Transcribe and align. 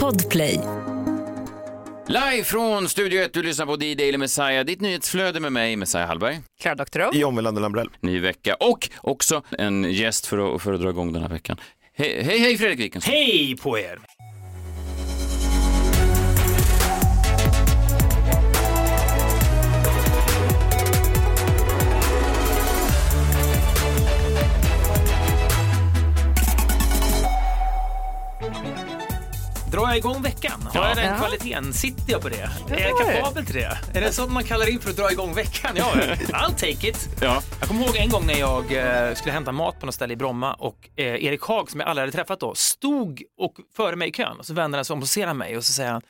Podplay. 0.00 0.60
Live 2.06 2.44
från 2.44 2.88
Studio 2.88 3.22
1, 3.22 3.32
du 3.32 3.42
lyssnar 3.42 3.66
på 3.66 3.76
D-Daily 3.76 4.18
Messiah, 4.18 4.64
ditt 4.64 4.80
nyhetsflöde 4.80 5.40
med 5.40 5.52
mig, 5.52 5.76
Messiah 5.76 6.06
Hallberg. 6.06 6.40
Klara 6.60 6.74
Doktorow. 6.74 7.14
John 7.14 7.36
Wilander 7.36 7.62
Lambrell. 7.62 7.90
Ny 8.00 8.20
vecka 8.20 8.54
och 8.54 8.88
också 9.00 9.42
en 9.58 9.84
gäst 9.92 10.26
för 10.26 10.54
att, 10.54 10.62
för 10.62 10.72
att 10.72 10.80
dra 10.80 10.90
igång 10.90 11.12
den 11.12 11.22
här 11.22 11.28
veckan. 11.28 11.56
Hej, 11.96 12.22
hej, 12.22 12.38
hej 12.38 12.58
Fredrik 12.58 12.80
Wikingsson. 12.80 13.12
Hej 13.14 13.56
på 13.56 13.78
er! 13.78 13.98
Drar 29.74 29.88
jag 29.88 29.96
igång 29.96 30.22
veckan? 30.22 30.68
Har 30.74 30.88
jag 30.88 30.96
den 30.96 31.04
Ja. 31.06 31.18
kvaliteten? 31.18 31.72
Sitter 31.72 32.12
jag 32.12 32.22
på 32.22 32.28
det? 32.28 32.50
Det 32.68 32.74
är 32.74 32.88
jag 32.88 32.98
kapabel 32.98 33.46
till 33.46 33.54
det? 33.54 33.78
Är 33.94 34.00
det 34.00 34.12
sånt 34.12 34.32
man 34.32 34.44
kallar 34.44 34.68
in 34.70 34.80
för 34.80 34.90
att 34.90 34.96
dra 34.96 35.10
igång 35.12 35.34
veckan? 35.34 35.70
Ja, 35.76 35.92
I'll 36.28 36.50
take 36.54 36.88
it. 36.88 37.08
Ja. 37.22 37.42
Jag 37.60 37.68
kommer 37.68 37.84
ihåg 37.84 37.96
en 37.96 38.08
gång 38.10 38.26
när 38.26 38.34
jag 38.38 38.72
eh, 39.08 39.14
skulle 39.14 39.32
hämta 39.32 39.52
mat 39.52 39.80
på 39.80 39.86
något 39.86 39.94
ställe 39.94 40.12
i 40.12 40.16
Bromma 40.16 40.54
och 40.54 40.88
eh, 40.96 41.04
Erik 41.24 41.42
Haag 41.42 41.70
som 41.70 41.80
jag 41.80 41.88
aldrig 41.88 42.02
hade 42.02 42.12
träffat 42.12 42.40
då 42.40 42.54
stod 42.54 43.22
och 43.38 43.54
före 43.76 43.96
mig 43.96 44.08
i 44.08 44.12
kön 44.12 44.36
och 44.38 44.46
så 44.46 44.54
vänder 44.54 44.78
han 44.78 44.84
sig 44.84 44.94
om 44.94 45.00
och 45.02 45.08
ser 45.08 45.26
han 45.26 45.36
mig 45.36 45.56
och 45.56 45.64
så 45.64 45.72
säger 45.72 45.92
han 45.92 46.02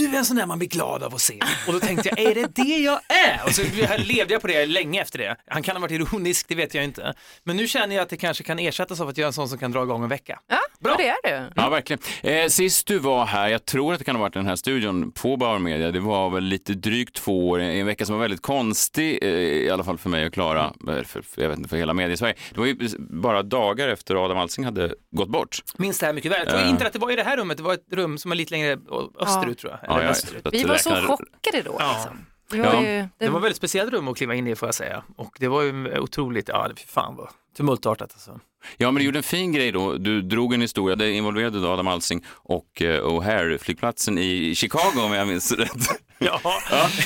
du 0.00 0.14
är 0.14 0.18
en 0.18 0.24
sån 0.24 0.36
där 0.36 0.46
man 0.46 0.58
blir 0.58 0.68
glad 0.68 1.02
av 1.02 1.14
att 1.14 1.20
se. 1.20 1.38
Och 1.66 1.72
då 1.72 1.80
tänkte 1.80 2.08
jag, 2.08 2.18
är 2.18 2.34
det 2.34 2.54
det 2.54 2.62
jag 2.78 3.00
är? 3.08 3.40
Och 3.46 3.50
så 3.54 3.62
levde 3.98 4.32
jag 4.34 4.40
på 4.40 4.46
det 4.48 4.66
länge 4.66 5.02
efter 5.02 5.18
det. 5.18 5.36
Han 5.46 5.62
kan 5.62 5.76
ha 5.76 5.80
varit 5.80 5.92
ironisk, 5.92 6.48
det 6.48 6.54
vet 6.54 6.74
jag 6.74 6.84
inte. 6.84 7.14
Men 7.44 7.56
nu 7.56 7.68
känner 7.68 7.94
jag 7.96 8.02
att 8.02 8.08
det 8.08 8.16
kanske 8.16 8.44
kan 8.44 8.58
ersättas 8.58 9.00
av 9.00 9.08
att 9.08 9.18
jag 9.18 9.22
är 9.24 9.26
en 9.26 9.32
sån 9.32 9.48
som 9.48 9.58
kan 9.58 9.72
dra 9.72 9.82
igång 9.82 10.02
en 10.02 10.08
vecka. 10.08 10.38
Ja, 10.48 10.58
Bra. 10.80 10.94
Det 10.98 11.08
är 11.08 11.40
du. 11.40 11.52
Ja, 11.56 11.68
verkligen. 11.68 12.00
Eh, 12.22 12.46
sist 12.48 12.86
du 12.86 12.98
var 12.98 13.24
här, 13.26 13.48
jag 13.48 13.64
tror 13.64 13.92
att 13.92 13.98
det 13.98 14.04
kan 14.04 14.16
ha 14.16 14.20
varit 14.20 14.34
den 14.34 14.46
här 14.46 14.56
studion 14.56 15.12
på 15.12 15.36
Bauer 15.36 15.58
Media, 15.58 15.90
det 15.90 16.00
var 16.00 16.30
väl 16.30 16.44
lite 16.44 16.74
drygt 16.74 17.14
två 17.16 17.48
år, 17.48 17.60
en 17.60 17.86
vecka 17.86 18.06
som 18.06 18.14
var 18.14 18.20
väldigt 18.22 18.42
konstig, 18.42 19.18
eh, 19.22 19.28
i 19.30 19.70
alla 19.70 19.84
fall 19.84 19.98
för 19.98 20.08
mig 20.08 20.26
och 20.26 20.32
Klara, 20.32 20.72
eh, 20.88 21.02
för, 21.04 21.22
jag 21.36 21.48
vet 21.48 21.58
inte, 21.58 21.68
för 21.70 21.76
hela 21.76 21.94
mediesverige. 21.94 22.34
Det 22.54 22.58
var 22.60 22.66
ju 22.66 22.88
bara 22.98 23.42
dagar 23.42 23.88
efter 23.88 24.24
Adam 24.24 24.38
Alsing 24.38 24.64
hade 24.64 24.94
gått 25.10 25.28
bort. 25.28 25.58
Minns 25.76 25.98
det 25.98 26.06
här 26.06 26.12
mycket 26.12 26.32
väl. 26.32 26.38
Jag 26.40 26.48
tror 26.48 26.60
Ja. 26.60 26.68
inte 26.68 26.86
att 26.86 26.92
det 26.92 26.98
var 26.98 27.10
i 27.12 27.16
det 27.16 27.22
här 27.22 27.36
rummet, 27.36 27.56
det 27.56 27.62
var 27.62 27.74
ett 27.74 27.86
rum 27.92 28.18
som 28.18 28.28
var 28.28 28.36
lite 28.36 28.50
längre 28.50 28.78
österut 29.20 29.58
tror 29.58 29.78
jag. 29.82 29.89
Ja, 29.90 30.14
jag 30.44 30.52
Vi 30.52 30.64
var 30.64 30.76
så 30.76 30.90
chockade 30.90 31.62
då. 31.64 31.76
Ja. 31.78 31.92
Liksom. 31.94 32.26
Det 32.50 32.56
Ja. 32.56 32.72
var 32.72 32.82
ju, 32.82 33.08
Det 33.18 33.28
var 33.28 33.38
ett 33.38 33.44
väldigt 33.44 33.56
speciellt 33.56 33.92
rum 33.92 34.08
att 34.08 34.16
kliva 34.16 34.34
in 34.34 34.46
i 34.46 34.56
får 34.56 34.68
jag 34.68 34.74
säga. 34.74 35.02
Och 35.16 35.36
det 35.40 35.48
var 35.48 35.62
ju 35.62 35.98
otroligt, 35.98 36.48
ja 36.48 36.68
det 36.68 36.80
fan 36.80 37.16
vad 37.16 37.28
tumultartat 37.56 38.12
alltså. 38.12 38.40
Ja, 38.76 38.90
men 38.90 39.00
du 39.00 39.04
gjorde 39.04 39.18
en 39.18 39.22
fin 39.22 39.52
grej 39.52 39.72
då. 39.72 39.94
Du 39.96 40.22
drog 40.22 40.54
en 40.54 40.60
historia, 40.60 40.96
det 40.96 41.12
involverade 41.12 41.60
då 41.60 41.68
Adam 41.68 41.88
Alsing 41.88 42.24
och 42.30 42.82
eh, 42.82 43.04
O'Hare-flygplatsen 43.06 44.18
i 44.18 44.54
Chicago 44.54 45.00
om 45.04 45.12
jag 45.12 45.28
minns 45.28 45.52
rätt. 45.58 46.02
Ja, 46.18 46.40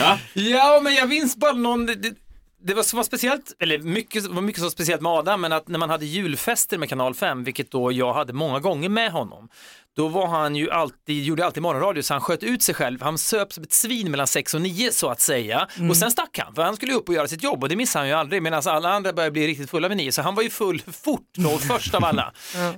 ja. 0.00 0.18
ja 0.34 0.80
men 0.82 0.94
jag 0.94 1.08
minns 1.08 1.36
bara 1.36 1.52
någon, 1.52 1.86
det, 1.86 1.94
det, 1.94 2.14
det 2.62 2.74
var 2.74 2.82
så 2.82 2.96
var 2.96 3.04
speciellt, 3.04 3.52
eller 3.60 3.78
mycket, 3.78 4.26
var 4.26 4.42
mycket 4.42 4.62
så 4.62 4.70
speciellt 4.70 5.02
med 5.02 5.12
Adam, 5.12 5.40
men 5.40 5.52
att 5.52 5.68
när 5.68 5.78
man 5.78 5.90
hade 5.90 6.06
julfester 6.06 6.78
med 6.78 6.88
Kanal 6.88 7.14
5, 7.14 7.44
vilket 7.44 7.70
då 7.70 7.92
jag 7.92 8.12
hade 8.14 8.32
många 8.32 8.60
gånger 8.60 8.88
med 8.88 9.12
honom, 9.12 9.48
då 9.96 10.08
var 10.08 10.26
han 10.26 10.56
ju 10.56 10.70
alltid, 10.70 11.24
gjorde 11.24 11.44
alltid 11.46 11.62
morgonradio 11.62 12.02
så 12.02 12.14
han 12.14 12.20
sköt 12.20 12.42
ut 12.42 12.62
sig 12.62 12.74
själv. 12.74 13.02
Han 13.02 13.18
söp 13.18 13.52
som 13.52 13.62
ett 13.64 13.72
svin 13.72 14.10
mellan 14.10 14.26
6 14.26 14.54
och 14.54 14.60
9 14.60 14.92
så 14.92 15.08
att 15.08 15.20
säga. 15.20 15.68
Och 15.90 15.96
sen 15.96 16.10
stack 16.10 16.38
han, 16.38 16.54
för 16.54 16.62
han 16.62 16.76
skulle 16.76 16.92
upp 16.92 17.08
och 17.08 17.14
göra 17.14 17.28
sitt 17.28 17.42
jobb 17.42 17.62
och 17.62 17.68
det 17.68 17.76
missade 17.76 18.00
han 18.00 18.08
ju 18.08 18.14
aldrig 18.14 18.42
medan 18.42 18.62
alla 18.66 18.88
andra 18.88 19.12
började 19.12 19.30
bli 19.32 19.46
riktigt 19.46 19.70
fulla 19.70 19.88
vid 19.88 19.96
9. 19.96 20.12
Så 20.12 20.22
han 20.22 20.34
var 20.34 20.42
ju 20.42 20.50
full 20.50 20.82
fort 21.04 21.28
då, 21.36 21.58
först 21.68 21.94
av 21.94 22.04
alla. 22.04 22.32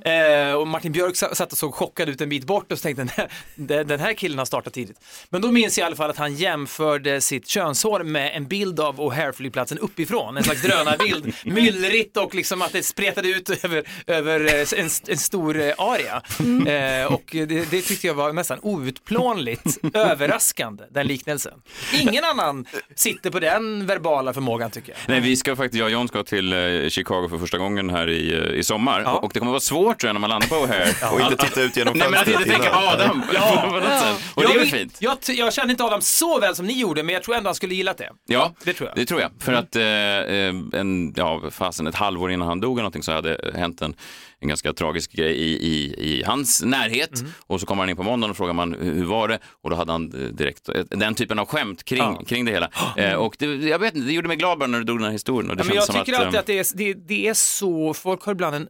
eh, 0.05 0.53
och 0.55 0.69
Martin 0.69 0.93
Björk 0.93 1.17
sa- 1.17 1.35
satt 1.35 1.53
och 1.53 1.59
såg 1.59 1.75
chockad 1.75 2.09
ut 2.09 2.21
en 2.21 2.29
bit 2.29 2.45
bort 2.45 2.73
och 2.73 2.79
så 2.79 2.83
tänkte 2.83 3.03
den 3.03 3.11
här, 3.57 3.85
den- 3.85 4.01
här 4.01 4.13
killen 4.15 4.39
har 4.39 4.47
startat 4.47 4.73
tidigt. 4.73 4.97
Men 5.31 5.43
då 5.43 5.53
minns 5.53 5.79
jag 5.79 5.85
i 5.85 5.87
alla 5.87 5.97
fall 5.97 6.11
att 6.11 6.17
han 6.17 6.35
jämförde 6.35 7.21
sitt 7.21 7.49
könshår 7.49 8.03
med 8.05 8.37
en 8.37 8.47
bild 8.49 8.81
av 8.81 9.01
O'Hare-flygplatsen 9.01 9.79
uppifrån. 9.79 10.37
En 10.37 10.45
slags 10.45 10.63
drönarbild, 10.63 11.35
myllrigt 11.45 12.17
och 12.17 12.35
liksom 12.35 12.63
att 12.63 12.73
det 12.73 12.83
spretade 12.83 13.29
ut 13.29 13.65
över, 13.65 13.85
över 14.07 14.41
eh, 14.55 14.81
en, 14.81 14.89
en 15.09 15.19
stor 15.19 15.61
eh, 15.61 15.73
area. 15.79 16.23
Eh, 16.67 17.06
och 17.07 17.23
det, 17.31 17.47
det 17.47 17.83
tyckte 17.83 18.07
jag 18.07 18.15
var 18.15 18.33
nästan 18.33 18.59
outplånligt 18.63 19.79
överraskande, 19.95 20.85
den 20.91 21.07
liknelsen. 21.07 21.53
Ingen 22.01 22.25
annan 22.25 22.67
sitter 22.95 23.31
på 23.31 23.41
den 23.41 23.87
verbala 23.87 24.33
förmågan 24.33 24.71
tycker 24.71 24.93
jag. 24.93 24.99
Nej, 25.09 25.21
vi 25.21 25.37
ska 25.37 25.57
faktiskt, 25.57 25.79
jag 25.79 25.87
och 25.87 25.93
John 25.93 26.09
ska 26.09 26.23
till 26.23 26.53
eh, 26.53 26.89
Chicago 26.89 27.29
för 27.31 27.39
första 27.39 27.59
gången 27.59 27.91
här 27.91 28.11
i, 28.11 28.35
eh, 28.35 28.59
i 28.59 28.63
sommar 28.65 29.01
Ja. 29.05 29.13
och 29.19 29.31
det 29.35 29.39
kommer 29.39 29.53
vara 29.53 29.61
svårt 29.61 30.01
tror 30.01 30.09
jag 30.09 30.15
när 30.15 30.21
man 30.21 30.31
landar 30.31 30.49
på 30.49 30.55
O'Hare. 30.55 31.13
Och 31.15 31.21
inte 31.21 31.37
titta 31.47 31.63
ut 31.63 31.77
genom 31.77 31.99
Nej, 31.99 32.11
men 32.11 32.21
att 32.21 32.25
fönstret 32.27 32.47
inte 32.47 32.59
tänka 32.59 32.77
Adam 32.77 33.23
Ja. 33.35 33.81
sätt. 34.03 34.33
Och 34.35 34.43
det 34.43 34.49
är 34.55 34.59
väl 34.59 34.69
fint. 34.69 34.97
Jag, 35.01 35.19
jag 35.29 35.53
känner 35.53 35.71
inte 35.71 35.85
Adam 35.85 36.01
så 36.01 36.41
väl 36.41 36.55
som 36.57 36.67
ni 36.67 36.81
gjorde, 36.81 37.03
men 37.03 37.13
jag 37.13 37.23
tror 37.23 37.35
ändå 37.37 37.49
han 37.49 37.55
skulle 37.55 37.75
gillat 37.75 37.99
det. 37.99 38.11
Ja, 38.27 38.55
Det 38.65 38.73
tror 38.73 38.89
jag. 38.89 38.97
Det 38.97 39.07
tror 39.07 39.21
jag. 39.21 39.31
För 39.39 39.53
att 39.53 39.77
eh, 39.77 40.81
en, 40.81 41.15
ja, 41.17 41.43
fasen, 41.51 41.87
ett 41.87 41.95
halvår 41.95 42.31
innan 42.33 42.49
han 42.49 42.61
dog 42.61 42.73
eller 42.79 42.83
någonting 42.83 43.03
så 43.03 43.13
hade 43.13 43.53
hänt 43.55 43.83
en, 43.83 43.95
en 44.41 44.49
ganska 44.49 44.73
tragisk 44.73 45.13
grej 45.13 45.33
i, 45.33 45.67
i, 45.67 45.95
i 46.19 46.23
hans 46.23 46.63
närhet. 46.63 47.21
Mm. 47.21 47.33
Och 47.47 47.61
så 47.61 47.67
kommer 47.67 47.83
han 47.83 47.91
in 47.91 47.97
på 47.97 48.03
måndagen 48.03 48.31
och 48.31 48.37
frågar 48.37 48.53
man 48.53 48.75
hur 48.75 49.05
var 49.05 49.29
det? 49.29 49.39
Och 49.63 49.71
då 49.71 49.77
hade 49.77 49.93
han 49.93 50.13
eh, 50.15 50.29
direkt 50.29 50.69
eh, 50.69 50.75
den 50.91 51.15
typen 51.15 51.39
av 51.39 51.47
skämt 51.47 51.85
kring, 51.85 51.99
Ja. 51.99 52.23
kring 52.27 52.45
det 52.45 52.53
hela. 52.53 52.71
Eh, 52.97 53.15
och 53.15 53.37
det, 53.39 53.47
jag 53.47 53.79
vet 53.79 53.95
inte, 53.95 54.07
det 54.07 54.13
gjorde 54.13 54.29
mig 54.29 54.37
glad 54.37 54.59
bara 54.59 54.67
när 54.67 54.79
du 54.79 54.85
drog 54.85 54.99
den 54.99 55.05
här 55.05 55.13
historien. 55.13 55.51
Och 55.51 55.57
det 55.57 55.63
Ja, 55.63 55.67
men 55.69 55.77
jag 55.77 55.87
tycker 56.07 56.19
alltid 56.19 56.35
eh, 56.35 56.41
att 56.41 56.47
det 56.47 56.59
är, 56.59 56.67
det, 56.77 56.95
det 56.95 57.29
är 57.29 57.35
så, 57.35 57.95
folk 57.95 58.23
har 58.23 58.33
ibland 58.33 58.55
en, 58.57 58.69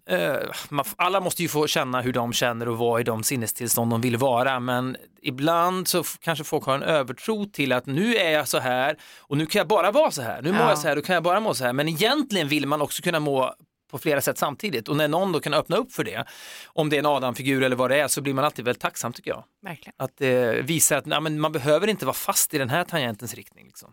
man, 0.68 0.84
alla 0.96 1.20
måste 1.20 1.42
ju 1.42 1.48
få 1.48 1.66
känna 1.66 2.00
hur 2.00 2.12
de 2.12 2.32
känner 2.32 2.68
och 2.68 2.78
vara 2.78 3.00
i 3.00 3.04
de 3.04 3.22
sinnestillstånd 3.22 3.90
de 3.90 4.00
vill 4.00 4.16
vara, 4.16 4.60
men 4.60 4.96
ibland 5.22 5.88
så 5.88 6.04
kanske 6.20 6.44
folk 6.44 6.64
har 6.64 6.74
en 6.74 6.82
övertro 6.82 7.44
till 7.46 7.72
att 7.72 7.86
nu 7.86 8.16
är 8.16 8.30
jag 8.30 8.48
så 8.48 8.58
här 8.58 8.96
och 9.18 9.36
nu 9.36 9.46
kan 9.46 9.58
jag 9.60 9.68
bara 9.68 9.90
vara 9.90 10.10
så 10.10 10.22
här, 10.22 10.42
nu 10.42 10.52
mår 10.52 10.60
Ja. 10.60 10.68
jag 10.68 10.78
så 10.78 10.88
här, 10.88 10.96
då 10.96 11.02
kan 11.02 11.14
jag 11.14 11.22
bara 11.22 11.40
må 11.40 11.54
så 11.54 11.64
här, 11.64 11.72
men 11.72 11.88
egentligen 11.88 12.48
vill 12.48 12.66
man 12.66 12.82
också 12.82 13.02
kunna 13.02 13.20
må 13.20 13.54
på 13.90 13.98
flera 13.98 14.20
sätt 14.20 14.38
samtidigt 14.38 14.88
och 14.88 14.96
när 14.96 15.08
någon 15.08 15.32
då 15.32 15.40
kan 15.40 15.54
öppna 15.54 15.76
upp 15.76 15.92
för 15.92 16.04
det, 16.04 16.24
om 16.66 16.88
det 16.88 16.96
är 16.96 16.98
en 16.98 17.06
Adam-figur 17.06 17.62
eller 17.62 17.76
vad 17.76 17.90
det 17.90 18.00
är, 18.00 18.08
så 18.08 18.20
blir 18.20 18.34
man 18.34 18.44
alltid 18.44 18.64
väldigt 18.64 18.82
tacksam 18.82 19.12
tycker 19.12 19.30
jag. 19.30 19.44
Verkligen. 19.62 19.94
Att 19.98 20.16
det 20.18 20.62
visar 20.62 20.96
att 20.96 21.06
nej, 21.06 21.20
men 21.20 21.40
man 21.40 21.52
behöver 21.52 21.86
inte 21.86 22.06
vara 22.06 22.14
fast 22.14 22.54
i 22.54 22.58
den 22.58 22.70
här 22.70 22.84
tangentens 22.84 23.34
riktning. 23.34 23.66
Liksom. 23.66 23.92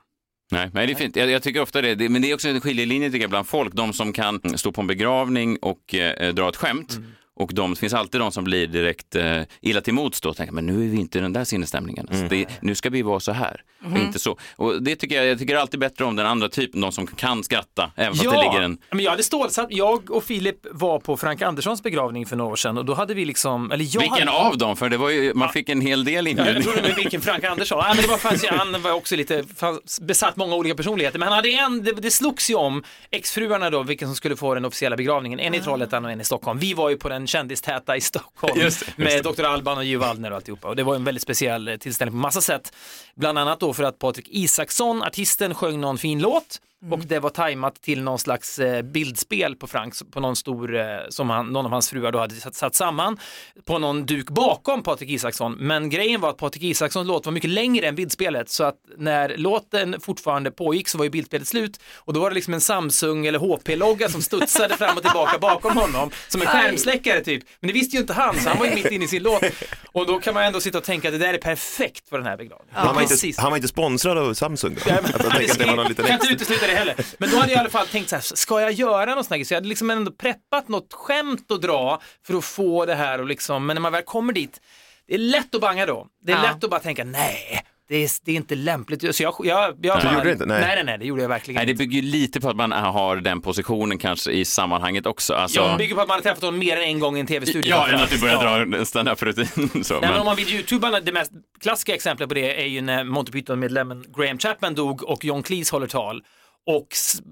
Nej, 0.52 0.70
nej, 0.74 0.88
det 0.88 0.94
är 0.94 0.96
fint. 0.96 1.16
Jag, 1.16 1.30
jag 1.30 1.44
tycker 1.44 1.62
ofta 1.62 1.82
det, 1.82 1.96
det, 1.96 2.10
men 2.10 2.22
det 2.22 2.32
är 2.32 2.34
också 2.34 2.50
en 2.50 2.62
skiljelinje 2.62 3.12
tycker 3.12 3.24
jag, 3.24 3.30
bland 3.30 3.48
folk. 3.48 3.74
De 3.74 3.94
som 3.94 4.14
kan 4.14 4.58
stå 4.58 4.72
på 4.72 4.82
en 4.82 4.88
begravning 4.88 5.58
och 5.58 5.96
eh, 5.96 6.34
dra 6.34 6.50
ett 6.50 6.56
skämt. 6.56 7.00
Och 7.36 7.54
de, 7.54 7.74
det 7.74 7.80
finns 7.80 7.94
alltid 7.94 8.22
de 8.22 8.32
som 8.32 8.44
blir 8.44 8.68
direkt 8.68 9.16
eh, 9.16 9.42
illa 9.62 9.82
till 9.82 9.94
mots 9.94 10.22
då 10.22 10.30
och 10.30 10.38
tänker, 10.38 10.54
men 10.54 10.66
nu 10.66 10.74
är 10.74 10.90
vi 10.90 10.98
inte 10.98 11.18
i 11.18 11.22
den 11.22 11.34
där 11.34 11.44
sinnesstämningen. 11.44 12.08
Alltså, 12.10 12.28
det, 12.28 12.46
nu 12.62 12.76
ska 12.76 12.90
vi 12.90 13.02
vara 13.02 13.20
så 13.20 13.32
här 13.32 13.62
och 13.92 13.98
inte 13.98 14.20
så. 14.20 14.38
Och 14.56 14.84
det 14.84 14.96
tycker 14.96 15.16
jag, 15.16 15.26
jag 15.26 15.40
tycker 15.40 15.56
alltid 15.56 15.80
bättre 15.80 16.06
om 16.06 16.16
den 16.16 16.26
andra 16.26 16.50
typen, 16.50 16.82
de 16.82 16.92
som 16.92 17.08
kan 17.08 17.44
skratta, 17.44 17.92
även 17.96 18.14
fast 18.16 18.24
det 18.32 18.42
ligger 18.42 18.62
en... 18.62 18.78
men 18.92 19.00
jag 19.00 19.12
hade 19.12 19.24
stålsatt, 19.24 19.68
jag 19.70 20.12
och 20.12 20.24
Filip 20.24 20.56
var 20.72 21.00
på 21.00 21.18
Frank 21.18 21.42
Anderssons 21.42 21.84
begravning 21.84 22.26
för 22.26 22.36
några 22.36 22.52
år 22.52 22.56
sedan 22.56 22.78
och 22.78 22.86
då 22.86 22.94
hade 22.94 23.14
vi 23.14 23.26
liksom, 23.26 23.72
eller 23.72 23.86
jag 23.92 24.02
Vilken 24.02 24.28
hade, 24.28 24.48
av 24.48 24.58
dem? 24.58 24.78
För 24.78 24.90
det 24.90 24.98
var 24.98 25.10
ju, 25.10 25.34
man 25.34 25.50
fick 25.50 25.70
en 25.70 25.82
hel 25.82 26.04
del 26.06 26.14
Ja, 26.14 26.22
jag 26.22 26.30
inbjudningar. 26.30 26.62
trodde 26.62 26.94
vilken 26.94 27.22
Frank 27.22 27.44
Andersson. 27.44 27.78
Ja, 27.82 27.94
men 27.94 28.04
det 28.04 28.10
var, 28.10 28.18
fanns, 28.18 28.46
han 28.46 28.82
var 28.82 28.92
också 28.92 29.16
lite 29.16 29.44
fanns, 29.56 30.02
besatt 30.02 30.36
många 30.36 30.56
olika 30.56 30.76
personligheter. 30.76 31.20
Men 31.20 31.28
han 31.28 31.36
hade 31.36 31.50
en, 31.50 31.84
det, 31.84 31.92
det 31.92 32.12
slogs 32.12 32.50
ju 32.50 32.56
om 32.56 32.84
exfruarna 33.12 33.70
då, 33.70 33.84
vilken 33.84 34.08
som 34.08 34.16
skulle 34.16 34.36
få 34.36 34.54
den 34.56 34.66
officiella 34.66 34.96
begravningen. 34.96 35.40
En 35.40 35.54
i 35.54 35.60
Trollhättan 35.62 36.06
och 36.06 36.12
en 36.12 36.22
i 36.22 36.24
Stockholm. 36.24 36.60
Vi 36.60 36.74
var 36.74 36.90
ju 36.90 36.98
på 36.98 37.10
den 37.10 37.23
kändistäta 37.28 37.98
i 37.98 38.02
Stockholm 38.02 38.60
Just 38.60 38.84
just 38.88 38.98
med 38.98 39.24
Dr. 39.24 39.44
Alban 39.44 39.78
och 39.78 39.84
Gio 39.84 40.00
Waldner 40.00 40.32
och 40.32 40.36
alltihopa. 40.36 40.68
Och 40.68 40.76
det 40.76 40.84
var 40.84 40.96
en 40.96 41.04
väldigt 41.04 41.24
speciell 41.24 41.68
eh, 41.68 41.78
tillställning 41.78 42.14
på 42.14 42.18
massa 42.18 42.42
sätt. 42.42 42.74
Bland 43.16 43.40
annat 43.40 43.60
då 43.60 43.74
för 43.74 43.84
att 43.84 44.00
Patrik 44.00 44.28
Isaksson, 44.30 45.04
artisten, 45.04 45.56
sjöng 45.56 45.82
någon 45.82 45.98
fin 45.98 46.20
låt. 46.20 46.60
Och 46.92 47.00
det 47.00 47.20
var 47.20 47.30
tajmat 47.30 47.82
till 47.82 48.02
någon 48.04 48.20
slags 48.20 48.60
eh, 48.60 48.82
bildspel 48.82 49.56
på 49.56 49.68
Frank, 49.68 49.94
på 50.12 50.20
någon 50.20 50.36
stor, 50.36 50.76
eh, 50.76 50.86
som 51.10 51.30
han, 51.30 51.46
någon 51.48 51.66
av 51.66 51.72
hans 51.72 51.90
fruar 51.90 52.12
då 52.12 52.20
hade 52.20 52.36
satt, 52.36 52.56
satt 52.56 52.76
samman 52.76 53.18
på 53.66 53.80
någon 53.80 54.06
duk 54.06 54.30
bakom 54.30 54.84
Patrik 54.84 55.10
Isaksson. 55.10 55.54
Men 55.60 55.90
grejen 55.90 56.22
var 56.22 56.30
att 56.30 56.38
Patrik 56.38 56.64
Isakssons 56.64 57.08
låt 57.08 57.26
var 57.26 57.34
mycket 57.34 57.50
längre 57.50 57.88
än 57.88 57.96
bildspelet. 57.96 58.50
Så 58.50 58.64
att 58.64 58.76
när 58.98 59.38
låten 59.38 59.96
fortfarande 60.02 60.52
pågick 60.52 60.88
så 60.88 60.98
var 60.98 61.06
ju 61.06 61.10
bildspelet 61.12 61.48
slut. 61.48 61.80
Och 61.96 62.14
då 62.14 62.20
var 62.20 62.30
det 62.30 62.34
liksom 62.36 62.54
en 62.54 62.62
Samsung 62.62 63.26
eller 63.26 63.40
HP-logga 63.40 64.10
som 64.10 64.22
studsade 64.22 64.78
fram 64.78 64.98
och 64.98 65.04
tillbaka 65.04 65.40
bakom 65.40 65.78
honom. 65.78 66.12
Som 66.28 66.42
en 66.42 66.48
skärmsläckare 66.48 67.22
typ. 67.22 67.44
Men 67.60 67.68
det 67.68 67.74
visste 67.74 67.96
ju 67.96 68.02
inte 68.02 68.14
han 68.14 68.40
så 68.40 68.50
han 68.50 68.58
var 68.60 68.66
ju 68.66 68.76
mitt 68.76 68.92
inne 68.92 69.06
i 69.06 69.08
sin 69.08 69.24
låt. 69.24 69.44
Och 69.92 70.08
då 70.08 70.20
kan 70.20 70.34
man 70.34 70.44
ändå 70.44 70.60
sitta 70.60 70.78
och 70.78 70.84
tänka 70.84 71.08
att 71.08 71.14
det 71.14 71.18
där 71.18 71.34
är 71.34 71.38
perfekt 71.38 72.10
för 72.10 72.18
den 72.18 72.28
här 72.28 72.38
begravningen. 72.38 72.76
Han, 72.76 72.96
var 72.96 73.02
inte, 73.02 73.42
han 73.42 73.50
var 73.52 73.58
inte 73.58 73.68
sponsrad 73.68 74.18
av 74.18 74.34
Samsung 74.34 74.74
då? 74.74 74.82
Ja, 74.88 74.96
men- 75.02 75.16
Att 75.16 75.22
tänker 75.22 75.52
att 75.52 75.60
det 75.60 75.66
var 75.66 75.76
någon 75.76 75.88
liten 75.88 76.06
kan 76.06 76.14
inte 76.14 76.34
utesluta 76.34 76.68
det 76.68 76.73
heller. 76.76 76.96
Men 77.18 77.30
då 77.30 77.38
hade 77.38 77.52
jag 77.52 77.58
i 77.58 77.60
alla 77.60 77.70
fall 77.70 77.88
tänkt 77.88 78.10
så 78.10 78.16
här, 78.16 78.22
ska 78.36 78.62
jag 78.62 78.72
göra 78.72 79.16
något 79.16 79.26
sånt 79.26 79.38
här? 79.38 79.44
Så 79.46 79.54
jag 79.54 79.58
hade 79.58 79.68
liksom 79.70 79.90
ändå 79.90 80.12
preppat 80.12 80.68
något 80.68 80.94
skämt 80.94 81.52
att 81.52 81.62
dra 81.62 82.02
för 82.28 82.34
att 82.38 82.46
få 82.46 82.86
det 82.86 82.96
här 82.96 83.20
och 83.22 83.28
liksom, 83.28 83.66
men 83.66 83.76
när 83.76 83.82
man 83.82 83.92
väl 83.92 84.04
kommer 84.04 84.34
dit, 84.34 84.62
det 85.08 85.14
är 85.14 85.18
lätt 85.20 85.56
att 85.56 85.62
banga 85.62 85.86
då. 85.86 86.08
Det 86.26 86.32
är 86.32 86.36
Ja. 86.36 86.42
lätt 86.42 86.64
att 86.64 86.70
bara 86.70 86.80
tänka, 86.80 87.04
nej, 87.04 87.62
det 87.90 87.96
är, 88.04 88.10
det 88.26 88.32
är 88.32 88.36
inte 88.36 88.56
lämpligt. 88.56 89.16
Så 89.16 89.24
jag, 89.24 89.36
jag, 89.44 89.78
jag 89.82 90.02
Du 90.02 90.08
gjorde 90.14 90.24
det 90.24 90.32
inte? 90.32 90.46
Nej. 90.46 90.62
nej, 90.62 90.76
nej, 90.76 90.84
nej, 90.84 90.98
det 90.98 91.06
gjorde 91.06 91.22
jag 91.22 91.30
verkligen 91.30 91.58
Nej, 91.58 91.66
det 91.66 91.74
bygger 91.74 92.02
ju 92.02 92.12
lite 92.12 92.42
på 92.42 92.50
att 92.50 92.56
man 92.56 92.72
har 92.72 93.16
den 93.16 93.42
positionen 93.42 93.98
kanske 93.98 94.32
i 94.32 94.46
sammanhanget 94.46 95.06
också. 95.06 95.34
Alltså, 95.34 95.60
Jag 95.62 95.78
bygger 95.78 95.96
på 95.96 96.02
att 96.02 96.08
man 96.08 96.16
har 96.18 96.22
träffat 96.22 96.42
honom 96.44 96.60
mer 96.60 96.78
än 96.78 96.84
en 96.84 97.00
gång 97.00 97.18
i 97.18 97.20
en 97.20 97.28
tv-studio. 97.28 97.70
ja, 97.70 97.88
än 97.88 97.96
att 97.96 98.10
du 98.10 98.20
börjar 98.20 98.34
Ja. 98.44 98.66
dra 98.66 98.78
en 98.78 98.86
stand-up-rutin. 98.86 99.48
Nej, 99.74 99.84
men- 100.02 100.20
om 100.20 100.26
man 100.26 100.36
vill 100.36 100.50
youtuba, 100.54 101.00
det 101.00 101.12
mest 101.12 101.32
klassiska 101.62 101.96
exemplet 101.96 102.30
på 102.30 102.36
det 102.36 102.62
är 102.62 102.66
ju 102.66 102.82
när 102.82 103.04
Monty 103.04 103.32
Python-medlemmen 103.32 104.06
Graham 104.18 104.38
Chapman 104.40 104.76
dog 104.76 105.04
och 105.04 105.26
John 105.26 105.44
Cleese 105.44 105.72
håller 105.72 105.88
tal 105.88 106.24
och 106.66 106.88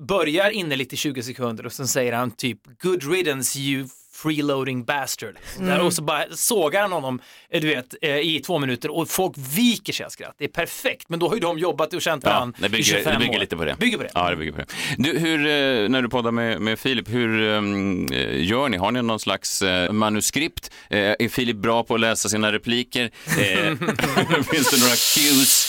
börjar 0.07 0.49
innerligt 0.49 0.93
i 0.93 0.97
20 0.97 1.23
sekunder 1.23 1.65
och 1.65 1.73
sen 1.73 1.87
säger 1.87 2.13
han 2.13 2.31
typ 2.31 2.59
good 2.81 3.11
riddance 3.13 3.59
you 3.59 3.87
freeloading 4.13 4.83
bastard. 4.83 5.35
Där, 5.59 5.81
och 5.81 5.93
så 5.93 6.01
bara 6.01 6.23
sågar 6.31 6.81
han 6.81 6.91
honom, 6.91 7.21
eh, 7.49 7.61
du 7.61 7.67
vet, 7.67 7.95
eh, 8.01 8.17
i 8.17 8.41
två 8.45 8.59
minuter 8.59 8.91
och 8.91 9.09
folk 9.09 9.33
viker 9.37 9.93
sig 9.93 10.05
av 10.05 10.09
skratt. 10.09 10.35
Det 10.37 10.43
är 10.43 10.49
perfekt, 10.49 11.09
men 11.09 11.19
då 11.19 11.27
har 11.27 11.35
ju 11.35 11.39
de 11.39 11.59
jobbat 11.59 11.93
och 11.93 12.01
känt 12.01 12.23
Ja, 12.23 12.29
varandra 12.29 12.57
det 12.59 12.65
i 12.65 12.69
bygger, 12.69 12.83
25 12.83 13.13
det 13.13 13.19
bygger 13.19 13.35
år. 13.35 13.39
lite 13.39 13.57
på 13.57 13.65
det. 13.65 13.75
Bygger 13.79 13.97
på 13.97 14.03
det. 14.03 14.09
Ja, 14.13 14.29
det 14.29 14.35
bygger 14.35 14.51
på 14.51 14.57
det. 14.57 14.65
Du, 14.97 15.19
hur, 15.19 15.39
eh, 15.39 15.89
när 15.89 16.01
du 16.01 16.09
poddar 16.09 16.31
med, 16.31 16.61
med 16.61 16.79
Filip, 16.79 17.09
hur 17.09 17.41
um, 17.41 18.07
eh, 18.13 18.43
gör 18.45 18.69
ni? 18.69 18.77
Har 18.77 18.91
ni 18.91 19.01
någon 19.01 19.19
slags 19.19 19.63
manuskript? 19.91 20.71
Är 20.89 21.29
Filip 21.29 21.57
bra 21.57 21.83
på 21.83 21.93
att 21.95 21.99
läsa 21.99 22.29
sina 22.29 22.51
repliker? 22.51 23.11
Finns 24.43 24.71
det 24.71 24.77
några 24.79 24.95
cues? 24.95 25.60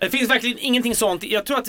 Det 0.00 0.10
finns 0.10 0.30
verkligen 0.30 0.58
ingenting 0.58 0.94
sånt. 0.94 1.22
Jag 1.24 1.46
tror 1.46 1.58
att 1.58 1.68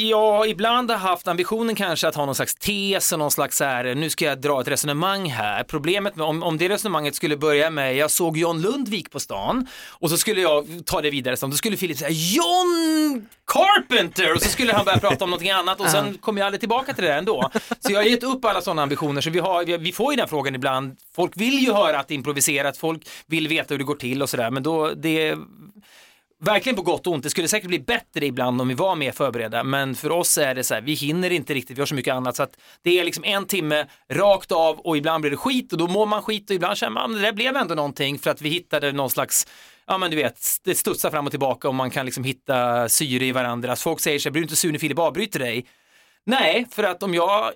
jag 0.00 0.48
ibland 0.48 0.90
har 0.90 0.98
haft 0.98 1.28
ambitionen 1.28 1.74
kanske 1.74 2.08
att 2.08 2.14
ha 2.14 2.26
någon 2.26 2.34
slags 2.34 2.54
tes 2.54 3.12
och 3.12 3.18
någon 3.18 3.30
slags 3.30 3.56
så 3.56 3.64
här, 3.64 3.94
nu 3.94 4.10
ska 4.10 4.24
jag 4.24 4.40
dra 4.40 4.60
ett 4.60 4.68
resonemang 4.68 5.30
här. 5.30 5.64
Problemet 5.64 6.16
med 6.16 6.26
om, 6.26 6.42
om 6.42 6.58
det 6.58 6.68
resonemanget 6.68 7.14
skulle 7.14 7.36
börja 7.36 7.70
med, 7.70 7.96
jag 7.96 8.10
såg 8.10 8.36
John 8.36 8.60
Lundvik 8.60 9.10
på 9.10 9.20
stan 9.20 9.66
och 9.88 10.10
så 10.10 10.16
skulle 10.16 10.40
jag 10.40 10.66
ta 10.86 11.00
det 11.00 11.10
vidare, 11.10 11.36
så 11.36 11.46
då 11.46 11.52
skulle 11.52 11.76
Filip 11.76 11.98
säga 11.98 12.10
John 12.10 13.26
Carpenter 13.46 14.34
och 14.34 14.42
så 14.42 14.48
skulle 14.48 14.72
han 14.72 14.84
börja 14.84 14.98
prata 14.98 15.24
om 15.24 15.30
någonting 15.30 15.50
annat 15.50 15.80
och 15.80 15.88
sen 15.88 16.18
kommer 16.18 16.40
jag 16.40 16.46
aldrig 16.46 16.60
tillbaka 16.60 16.94
till 16.94 17.04
det 17.04 17.10
där 17.10 17.18
ändå. 17.18 17.50
Så 17.80 17.92
jag 17.92 17.98
har 17.98 18.04
gett 18.04 18.22
upp 18.22 18.44
alla 18.44 18.60
sådana 18.60 18.82
ambitioner 18.82 19.20
så 19.20 19.30
vi, 19.30 19.38
har, 19.38 19.78
vi 19.78 19.92
får 19.92 20.12
ju 20.12 20.16
den 20.16 20.28
frågan 20.28 20.54
ibland. 20.54 20.96
Folk 21.16 21.32
vill 21.36 21.58
ju 21.58 21.72
höra 21.72 22.00
att 22.00 22.08
det 22.08 22.14
är 22.14 22.16
improviserat, 22.16 22.76
folk 22.76 23.08
vill 23.26 23.48
veta 23.48 23.74
hur 23.74 23.78
det 23.78 23.84
går 23.84 23.94
till 23.94 24.22
och 24.22 24.30
sådär 24.30 24.50
men 24.50 24.62
då 24.62 24.90
det 24.94 25.36
Verkligen 26.44 26.76
på 26.76 26.82
gott 26.82 27.06
och 27.06 27.12
ont. 27.12 27.22
Det 27.22 27.30
skulle 27.30 27.48
säkert 27.48 27.68
bli 27.68 27.78
bättre 27.78 28.26
ibland 28.26 28.60
om 28.60 28.68
vi 28.68 28.74
var 28.74 28.96
mer 28.96 29.12
förberedda, 29.12 29.64
men 29.64 29.94
för 29.94 30.12
oss 30.12 30.38
är 30.38 30.54
det 30.54 30.64
så 30.64 30.74
här, 30.74 30.80
vi 30.80 30.92
hinner 30.92 31.30
inte 31.30 31.54
riktigt, 31.54 31.76
vi 31.76 31.80
har 31.80 31.86
så 31.86 31.94
mycket 31.94 32.14
annat 32.14 32.36
så 32.36 32.42
att 32.42 32.56
det 32.82 33.00
är 33.00 33.04
liksom 33.04 33.24
en 33.24 33.46
timme 33.46 33.86
rakt 34.08 34.52
av 34.52 34.78
och 34.78 34.96
ibland 34.96 35.20
blir 35.20 35.30
det 35.30 35.36
skit 35.36 35.72
och 35.72 35.78
då 35.78 35.88
mår 35.88 36.06
man 36.06 36.22
skit 36.22 36.50
och 36.50 36.56
ibland 36.56 36.76
känner 36.76 36.92
man, 36.92 37.12
det 37.12 37.20
där 37.20 37.32
blev 37.32 37.56
ändå 37.56 37.74
någonting 37.74 38.18
för 38.18 38.30
att 38.30 38.42
vi 38.42 38.48
hittade 38.48 38.92
någon 38.92 39.10
slags 39.10 39.46
Ja 39.86 39.98
men 39.98 40.10
du 40.10 40.16
vet, 40.16 40.40
det 40.64 40.74
studsar 40.74 41.10
fram 41.10 41.26
och 41.26 41.32
tillbaka 41.32 41.68
och 41.68 41.74
man 41.74 41.90
kan 41.90 42.06
liksom 42.06 42.24
hitta 42.24 42.88
syre 42.88 43.24
i 43.24 43.32
varandra. 43.32 43.76
Så 43.76 43.82
folk 43.82 44.00
säger 44.00 44.18
sig, 44.18 44.32
blir 44.32 44.42
du 44.42 44.44
inte 44.44 44.56
sur 44.56 44.72
när 44.72 44.78
Filip 44.78 44.98
avbryter 44.98 45.38
dig? 45.38 45.66
Nej, 46.24 46.66
för 46.70 46.84
att 46.84 47.02
om 47.02 47.14
jag 47.14 47.52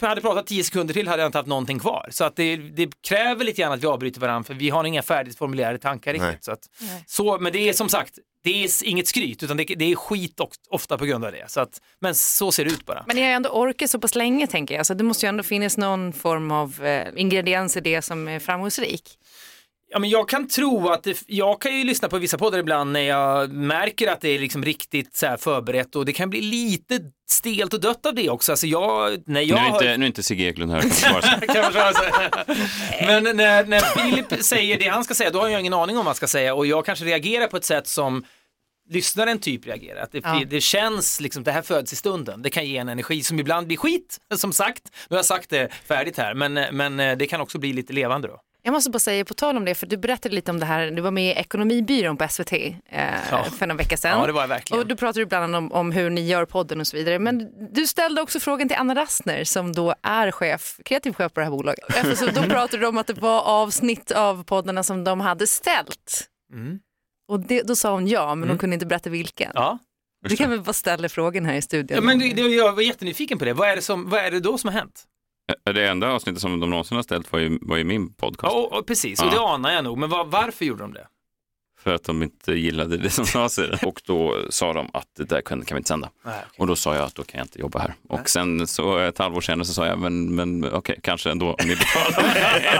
hade 0.00 0.20
pratat 0.20 0.46
tio 0.46 0.64
sekunder 0.64 0.94
till 0.94 1.08
hade 1.08 1.22
jag 1.22 1.28
inte 1.28 1.38
haft 1.38 1.48
någonting 1.48 1.78
kvar. 1.78 2.08
Så 2.10 2.24
att 2.24 2.36
det, 2.36 2.56
det 2.56 3.02
kräver 3.02 3.44
lite 3.44 3.62
grann 3.62 3.72
att 3.72 3.82
vi 3.82 3.86
avbryter 3.86 4.20
varandra 4.20 4.46
för 4.46 4.54
vi 4.54 4.70
har 4.70 4.84
inga 4.84 5.02
färdigt 5.02 5.38
formulerade 5.38 5.78
tankar 5.78 6.12
riktigt. 6.12 6.28
Nej. 6.28 6.38
Så 6.40 6.52
att, 6.52 6.68
så, 7.06 7.38
men 7.38 7.52
det 7.52 7.68
är 7.68 7.72
som 7.72 7.88
sagt, 7.88 8.18
det 8.46 8.64
är 8.64 8.84
inget 8.84 9.08
skryt 9.08 9.42
utan 9.42 9.56
det, 9.56 9.64
det 9.64 9.92
är 9.92 9.96
skit 9.96 10.40
och, 10.40 10.50
ofta 10.68 10.98
på 10.98 11.04
grund 11.04 11.24
av 11.24 11.32
det. 11.32 11.44
Så 11.48 11.60
att, 11.60 11.80
men 12.00 12.14
så 12.14 12.52
ser 12.52 12.64
det 12.64 12.70
ut 12.70 12.86
bara. 12.86 13.04
Men 13.06 13.16
ni 13.16 13.22
har 13.22 13.28
ju 13.28 13.34
ändå 13.34 13.50
orkat 13.50 13.90
så 13.90 13.98
pass 13.98 14.14
länge 14.14 14.46
tänker 14.46 14.74
jag, 14.74 14.86
så 14.86 14.94
det 14.94 15.04
måste 15.04 15.26
ju 15.26 15.28
ändå 15.28 15.42
finnas 15.42 15.76
någon 15.76 16.12
form 16.12 16.50
av 16.50 16.84
eh, 16.84 17.08
ingrediens 17.16 17.76
i 17.76 17.80
det 17.80 18.02
som 18.02 18.28
är 18.28 18.38
framgångsrik. 18.38 19.18
Ja, 19.88 19.98
men 19.98 20.10
jag 20.10 20.28
kan 20.28 20.48
tro 20.48 20.88
att 20.88 21.02
det, 21.02 21.22
jag 21.26 21.60
kan 21.60 21.78
ju 21.78 21.84
lyssna 21.84 22.08
på 22.08 22.18
vissa 22.18 22.38
poddar 22.38 22.58
ibland 22.58 22.92
när 22.92 23.00
jag 23.00 23.50
märker 23.50 24.08
att 24.12 24.20
det 24.20 24.28
är 24.28 24.38
liksom 24.38 24.64
riktigt 24.64 25.16
så 25.16 25.26
här 25.26 25.36
förberett 25.36 25.96
och 25.96 26.04
det 26.04 26.12
kan 26.12 26.30
bli 26.30 26.40
lite 26.40 27.00
stelt 27.30 27.74
och 27.74 27.80
dött 27.80 28.06
av 28.06 28.14
det 28.14 28.30
också. 28.30 28.52
Alltså 28.52 28.66
jag, 28.66 29.22
när 29.26 29.40
jag 29.40 29.56
Nu 29.60 29.66
är 29.66 29.70
hör- 29.70 29.72
inte, 29.82 29.96
nu 29.96 30.04
är 30.04 30.06
inte 30.06 30.22
Sigge 30.22 30.44
Eklund 30.44 30.72
här. 30.72 30.80
Kan 31.46 31.64
försvara 31.64 31.92
sig. 31.92 32.10
Men 33.06 33.36
när, 33.36 33.64
när 33.66 33.80
Filip 33.80 34.44
säger 34.44 34.78
det 34.78 34.88
han 34.88 35.04
ska 35.04 35.14
säga, 35.14 35.30
då 35.30 35.40
har 35.40 35.48
jag 35.48 35.60
ingen 35.60 35.74
aning 35.74 35.96
om 35.96 36.04
vad 36.04 36.06
han 36.06 36.14
ska 36.14 36.26
säga 36.26 36.54
och 36.54 36.66
jag 36.66 36.84
kanske 36.86 37.04
reagerar 37.04 37.46
på 37.46 37.56
ett 37.56 37.64
sätt 37.64 37.86
som 37.86 38.24
lyssnaren 38.90 39.38
typ 39.38 39.66
reagerar. 39.66 40.02
Att 40.02 40.12
det, 40.12 40.20
Ja. 40.24 40.42
det 40.46 40.60
känns 40.60 41.20
liksom, 41.20 41.44
det 41.44 41.52
här 41.52 41.62
föds 41.62 41.92
i 41.92 41.96
stunden. 41.96 42.42
Det 42.42 42.50
kan 42.50 42.66
ge 42.66 42.76
en 42.76 42.88
energi 42.88 43.22
som 43.22 43.40
ibland 43.40 43.66
blir 43.66 43.76
skit, 43.76 44.18
som 44.36 44.52
sagt. 44.52 44.82
Nu 45.08 45.14
har 45.14 45.18
jag 45.18 45.24
sagt 45.26 45.50
det 45.50 45.68
färdigt 45.88 46.16
här, 46.18 46.34
men, 46.34 46.54
men 46.76 47.18
det 47.18 47.26
kan 47.26 47.40
också 47.40 47.58
bli 47.58 47.72
lite 47.72 47.92
levande 47.92 48.28
då. 48.28 48.40
Jag 48.66 48.72
måste 48.72 48.90
bara 48.90 48.98
säga 48.98 49.24
på 49.24 49.34
tal 49.34 49.56
om 49.56 49.64
det, 49.64 49.74
för 49.74 49.86
du 49.86 49.96
berättade 49.96 50.34
lite 50.34 50.50
om 50.50 50.60
det 50.60 50.66
här, 50.66 50.90
du 50.90 51.02
var 51.02 51.10
med 51.10 51.36
i 51.36 51.40
Ekonomibyrån 51.40 52.16
på 52.16 52.28
SVT 52.28 52.52
eh, 52.52 52.74
Ja. 53.30 53.44
för 53.58 53.66
någon 53.66 53.76
vecka 53.76 53.96
sedan. 53.96 54.20
Ja, 54.20 54.26
det 54.26 54.32
var 54.32 54.40
jag 54.40 54.48
verkligen. 54.48 54.80
Och 54.82 54.86
då 54.88 54.96
pratade 54.96 55.20
du 55.20 55.26
bland 55.26 55.44
annat 55.44 55.58
om, 55.58 55.72
om 55.72 55.92
hur 55.92 56.10
ni 56.10 56.26
gör 56.26 56.44
podden 56.44 56.80
och 56.80 56.86
så 56.86 56.96
vidare. 56.96 57.18
Men 57.18 57.50
du 57.74 57.86
ställde 57.86 58.22
också 58.22 58.40
frågan 58.40 58.68
till 58.68 58.76
Anna 58.76 58.94
Rastner 58.94 59.44
som 59.44 59.72
då 59.72 59.94
är 60.02 60.30
chef, 60.30 60.80
kreativ 60.84 61.12
chef 61.12 61.32
på 61.32 61.40
det 61.40 61.46
här 61.46 61.50
bolaget. 61.50 61.84
Eftersom 61.96 62.28
då 62.34 62.42
pratade 62.42 62.78
du 62.82 62.86
om 62.86 62.98
att 62.98 63.06
det 63.06 63.20
var 63.20 63.40
avsnitt 63.42 64.10
av 64.10 64.44
poddarna 64.44 64.82
som 64.82 65.04
de 65.04 65.20
hade 65.20 65.46
ställt. 65.46 66.26
Mm. 66.52 66.78
Och 67.28 67.40
det, 67.40 67.62
då 67.62 67.76
sa 67.76 67.92
hon 67.92 68.06
ja, 68.06 68.34
men 68.34 68.48
hon 68.48 68.58
kunde 68.58 68.74
inte 68.74 68.86
berätta 68.86 69.10
vilken. 69.10 69.52
Ja. 69.54 69.78
Du 70.28 70.36
kan 70.36 70.50
väl 70.50 70.60
bara 70.60 70.72
ställa 70.72 71.08
frågan 71.08 71.44
här 71.46 71.54
i 71.54 71.62
studion. 71.62 71.94
Ja, 71.96 72.00
men 72.02 72.18
det, 72.18 72.32
det, 72.34 72.42
jag 72.42 72.72
var 72.72 72.82
jättenyfiken 72.82 73.38
på 73.38 73.44
det. 73.44 73.52
Vad 73.52 73.68
är 73.68 73.76
det, 73.76 73.82
som, 73.82 74.10
vad 74.10 74.20
är 74.20 74.30
det 74.30 74.40
då 74.40 74.58
som 74.58 74.68
har 74.68 74.80
hänt? 74.80 75.04
Det 75.74 75.88
enda 75.88 76.08
avsnittet 76.12 76.40
som 76.42 76.60
de 76.60 76.70
någonsin 76.70 76.96
har 76.96 77.02
ställt 77.02 77.32
var 77.32 77.38
ju, 77.38 77.58
var 77.62 77.76
ju 77.76 77.84
min 77.84 78.12
podcast. 78.12 78.52
Ja, 78.54 78.60
och, 78.60 78.78
och 78.78 78.86
precis, 78.86 79.22
och 79.22 79.30
det 79.30 79.40
anar 79.40 79.72
jag 79.72 79.84
nog. 79.84 79.98
Men 79.98 80.08
vad- 80.10 80.30
varför 80.30 80.64
gjorde 80.64 80.82
de 80.82 80.92
det? 80.92 81.06
För 81.80 81.94
att 81.94 82.04
de 82.04 82.22
inte 82.22 82.52
gillade 82.52 82.96
det 82.96 83.10
som 83.10 83.26
sades. 83.26 83.58
i 83.58 83.62
det. 83.66 83.78
Och 83.86 84.00
då 84.06 84.36
sa 84.50 84.72
de 84.72 84.90
att 84.92 85.06
det 85.16 85.24
där 85.24 85.40
kan, 85.40 85.64
kan 85.64 85.76
vi 85.76 85.78
inte 85.78 85.88
sända. 85.88 86.10
Nej, 86.24 86.34
okej. 86.38 86.56
Och 86.58 86.66
då 86.66 86.76
sa 86.76 86.94
jag 86.94 87.04
att 87.04 87.14
då 87.14 87.22
kan 87.24 87.38
jag 87.38 87.44
inte 87.44 87.60
jobba 87.60 87.78
här. 87.78 87.94
Och 88.08 88.28
sen 88.28 88.66
så 88.66 88.98
ett 88.98 89.18
halvår 89.18 89.40
senare 89.40 89.64
så 89.64 89.72
sa 89.72 89.86
jag, 89.86 89.98
men, 89.98 90.34
men 90.34 90.72
okej, 90.72 91.00
kanske 91.02 91.30
ändå 91.30 91.46
om 91.46 91.66
ni 91.68 91.76
betalar. 91.76 92.22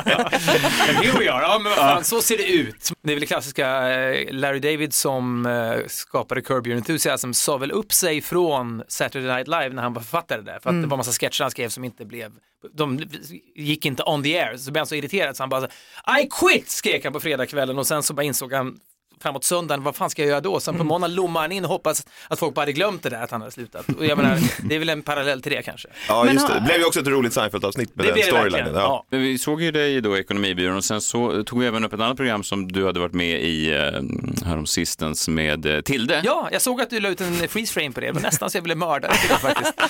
Men 0.87 0.97
here 0.97 1.19
we 1.19 1.33
are. 1.33 1.43
Ja, 1.43 1.59
men 1.63 1.65
vad 1.71 1.79
fan, 1.79 2.05
så 2.05 2.23
ser 2.23 2.37
det 2.39 2.53
ut. 2.53 2.93
Det 3.03 3.11
är 3.11 3.15
väl 3.15 3.21
det 3.21 3.27
klassiska, 3.27 3.89
eh, 3.91 4.33
Larry 4.35 4.59
David 4.59 4.95
som 4.95 5.47
eh, 5.47 5.87
skapade 5.87 6.41
Curb 6.43 6.67
Your 6.67 6.77
Enthusiasm 6.77 7.33
sa 7.33 7.57
väl 7.57 7.71
upp 7.73 7.93
sig 7.93 8.21
från 8.21 8.83
Saturday 8.89 9.35
Night 9.35 9.49
Live 9.49 9.69
när 9.69 9.83
han 9.83 9.93
var 9.93 10.03
författare 10.03 10.41
där. 10.43 10.59
För 10.63 10.71
att 10.71 10.83
det 10.83 10.89
var 10.89 10.97
massa 10.97 11.13
sketcher 11.13 11.43
han 11.43 11.51
skrev 11.51 11.69
som 11.69 11.85
inte 11.85 12.05
blev, 12.05 12.33
de 12.73 13.01
gick 13.55 13.85
inte 13.85 14.03
on 14.03 14.23
the 14.23 14.39
air. 14.39 14.57
Så 14.57 14.71
blev 14.71 14.81
han 14.81 14.87
så 14.87 14.95
irriterad 14.95 15.37
så 15.37 15.43
han 15.43 15.49
bara, 15.49 15.61
så, 15.61 15.67
I 16.21 16.29
quit 16.41 16.71
skrek 16.71 17.05
han 17.05 17.13
på 17.13 17.21
fredagskvällen 17.21 17.79
och 17.79 17.87
sen 17.87 18.03
så 18.03 18.15
bara 18.15 18.23
insåg 18.23 18.53
han 18.53 18.81
framåt 19.23 19.45
söndagen, 19.45 19.83
vad 19.83 19.97
fan 19.97 20.11
ska 20.11 20.23
jag 20.23 20.29
göra 20.29 20.41
då? 20.41 20.61
Sen 20.61 20.79
på 20.79 20.85
måndagen 20.85 21.15
lommade 21.15 21.45
han 21.45 21.53
in 21.53 21.65
och 21.65 21.71
hoppas 21.71 22.07
att 22.29 22.39
folk 22.39 22.55
bara 22.55 22.61
hade 22.61 22.73
glömt 22.73 23.03
det 23.03 23.11
där 23.11 23.23
att 23.23 23.31
han 23.31 23.41
hade 23.41 23.53
slutat. 23.53 23.87
Och 23.99 24.07
jag 24.07 24.19
menar, 24.19 24.39
det 24.69 24.75
är 24.75 24.79
väl 24.79 24.89
en 24.89 25.03
parallell 25.03 25.43
till 25.43 25.53
det 25.53 25.63
kanske. 25.63 25.89
Ja, 26.09 26.31
just 26.33 26.49
det. 26.49 26.55
Det 26.55 26.61
blev 26.61 26.79
ju 26.79 26.85
också 26.85 27.01
ett 27.01 27.07
roligt 27.07 27.33
Seinfeld-avsnitt 27.33 27.91
med 27.95 28.07
Det 28.07 28.13
den 28.13 28.23
storylinen. 28.23 28.75
Ja. 28.75 29.07
Ja. 29.11 29.19
Vi 29.19 29.39
såg 29.39 29.63
ju 29.63 29.71
dig 29.71 30.01
då 30.01 30.17
i 30.17 30.21
Ekonomibyrån 30.21 30.77
och 30.77 30.85
sen 30.85 31.01
så 31.01 31.45
tog 31.45 31.61
vi 31.61 31.67
även 31.67 31.85
upp 31.85 31.93
ett 31.93 32.01
annat 32.01 32.17
program 32.17 32.43
som 32.43 32.73
du 32.73 32.87
hade 32.87 33.01
varit 33.01 33.15
med 33.15 33.43
i 33.43 33.71
eh, 33.75 34.47
häromsistens 34.47 35.29
med 35.29 35.67
eh, 35.67 35.81
Tilde. 35.81 36.21
Ja, 36.25 36.49
jag 36.53 36.63
såg 36.63 36.81
att 36.81 36.91
du 36.91 37.01
la 37.01 37.09
ut 37.09 37.21
en 37.21 37.49
freeze 37.49 37.73
frame 37.73 37.93
på 37.93 38.01
det. 38.01 38.07
Det 38.07 38.13
var 38.13 38.21
nästan 38.21 38.51
så 38.51 38.57
jag 38.57 38.63
ville 38.63 38.75
mörda 38.75 39.09
dig 39.09 39.19
faktiskt. 39.19 39.73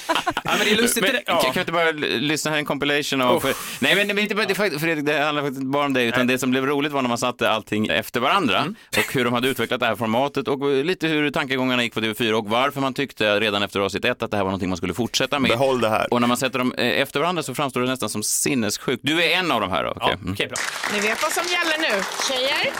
Ja, 0.44 0.52
men 0.58 0.66
det 0.66 0.72
är 0.72 0.76
lustigt. 0.76 1.02
Men, 1.02 1.12
det, 1.12 1.22
ja. 1.26 1.42
kan 1.42 1.52
vi 1.54 1.60
inte 1.60 1.72
bara 1.72 1.90
lyssna 1.90 2.50
här 2.50 2.58
en 2.58 2.64
compilation 2.64 3.20
av... 3.20 3.40
För, 3.40 3.54
nej, 3.78 3.94
men, 3.96 4.06
men 4.06 4.18
inte 4.18 4.34
bara, 4.34 4.46
det, 4.46 4.54
Fredrik, 4.54 5.06
det 5.06 5.18
handlar 5.18 5.42
faktiskt 5.42 5.60
inte 5.60 5.72
bara 5.72 5.86
om 5.86 5.92
det, 5.92 6.02
utan 6.02 6.26
det 6.26 6.38
som 6.38 6.50
blev 6.50 6.66
roligt 6.66 6.92
var 6.92 7.02
när 7.02 7.08
man 7.08 7.18
satte 7.18 7.50
allting 7.50 7.86
efter 7.86 8.20
varandra 8.20 8.58
Mm. 8.58 8.74
och 8.96 9.15
hur 9.16 9.24
de 9.24 9.34
hade 9.34 9.48
utvecklat 9.48 9.80
det 9.80 9.86
här 9.86 9.96
formatet 9.96 10.48
och 10.48 10.84
lite 10.84 11.08
hur 11.08 11.30
tankegångarna 11.30 11.82
gick 11.82 11.94
på 11.94 12.00
TV4 12.00 12.32
och 12.32 12.48
varför 12.48 12.80
man 12.80 12.94
tyckte 12.94 13.40
redan 13.40 13.62
efter 13.62 13.80
avsnitt 13.80 14.04
ett 14.04 14.22
att 14.22 14.30
det 14.30 14.36
här 14.36 14.44
var 14.44 14.50
någonting 14.50 14.68
man 14.68 14.76
skulle 14.76 14.94
fortsätta 14.94 15.38
med. 15.38 15.50
Behåll 15.50 15.80
det 15.80 15.88
här. 15.88 16.12
Och 16.12 16.20
när 16.20 16.28
man 16.28 16.36
sätter 16.36 16.58
dem 16.58 16.74
eh, 16.78 17.00
efter 17.00 17.20
varandra 17.20 17.42
så 17.42 17.54
framstår 17.54 17.80
det 17.80 17.86
nästan 17.86 18.08
som 18.08 18.22
sinnessjukt. 18.22 19.00
Du 19.04 19.24
är 19.24 19.38
en 19.38 19.52
av 19.52 19.60
de 19.60 19.70
här 19.70 19.84
då? 19.84 19.92
Ja, 20.00 20.02
okej. 20.02 20.18
Mm. 20.22 20.34
bra. 20.34 20.58
Ni 20.92 21.00
vet 21.00 21.22
vad 21.22 21.32
som 21.32 21.44
gäller 21.44 21.78
nu. 21.78 22.02
Tjejer. 22.28 22.72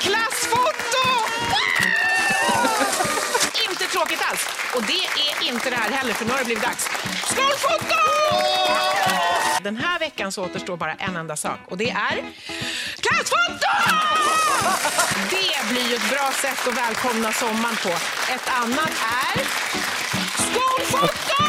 Klassfoto! 0.00 1.04
inte 3.70 3.84
tråkigt 3.84 4.20
alls. 4.30 4.48
Och 4.76 4.82
det 4.82 5.02
är 5.28 5.52
inte 5.52 5.70
det 5.70 5.76
här 5.76 5.90
heller, 5.90 6.12
för 6.12 6.24
nu 6.24 6.30
har 6.30 6.38
det 6.38 6.44
blivit 6.44 6.64
dags. 6.64 6.84
Skolfoto! 7.24 8.02
Den 9.62 9.76
här 9.76 9.98
veckan 9.98 10.32
så 10.32 10.44
återstår 10.44 10.76
bara 10.76 10.94
en 10.94 11.16
enda 11.16 11.36
sak 11.36 11.58
och 11.68 11.78
det 11.78 11.90
är 11.90 12.22
klassfoto! 13.06 13.72
Det 15.30 15.72
blir 15.72 15.88
ju 15.88 15.94
ett 15.94 16.10
bra 16.10 16.30
sätt 16.42 16.68
att 16.68 16.76
välkomna 16.76 17.32
sommaren 17.32 17.76
på. 17.82 17.88
Ett 18.34 18.48
annat 18.60 18.92
är 19.24 19.36
skolfoto! 20.50 21.42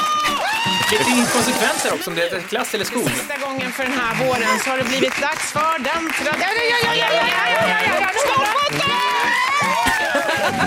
Lite 0.92 1.10
inkonsekvenser 1.10 1.94
också, 1.94 2.10
om 2.10 2.16
det 2.16 2.24
är 2.32 2.42
klass 2.42 2.74
eller 2.74 2.86
skol. 2.86 3.10
Sista 3.10 3.38
gången 3.38 3.72
för 3.72 3.84
den 3.84 3.94
här 3.94 4.26
våren 4.26 4.60
så 4.64 4.70
har 4.70 4.78
det 4.78 4.84
blivit 4.84 5.22
dags 5.22 5.52
för 5.52 5.80
den 5.80 6.12
traditionella 6.20 8.10
skolfoto! 8.26 9.53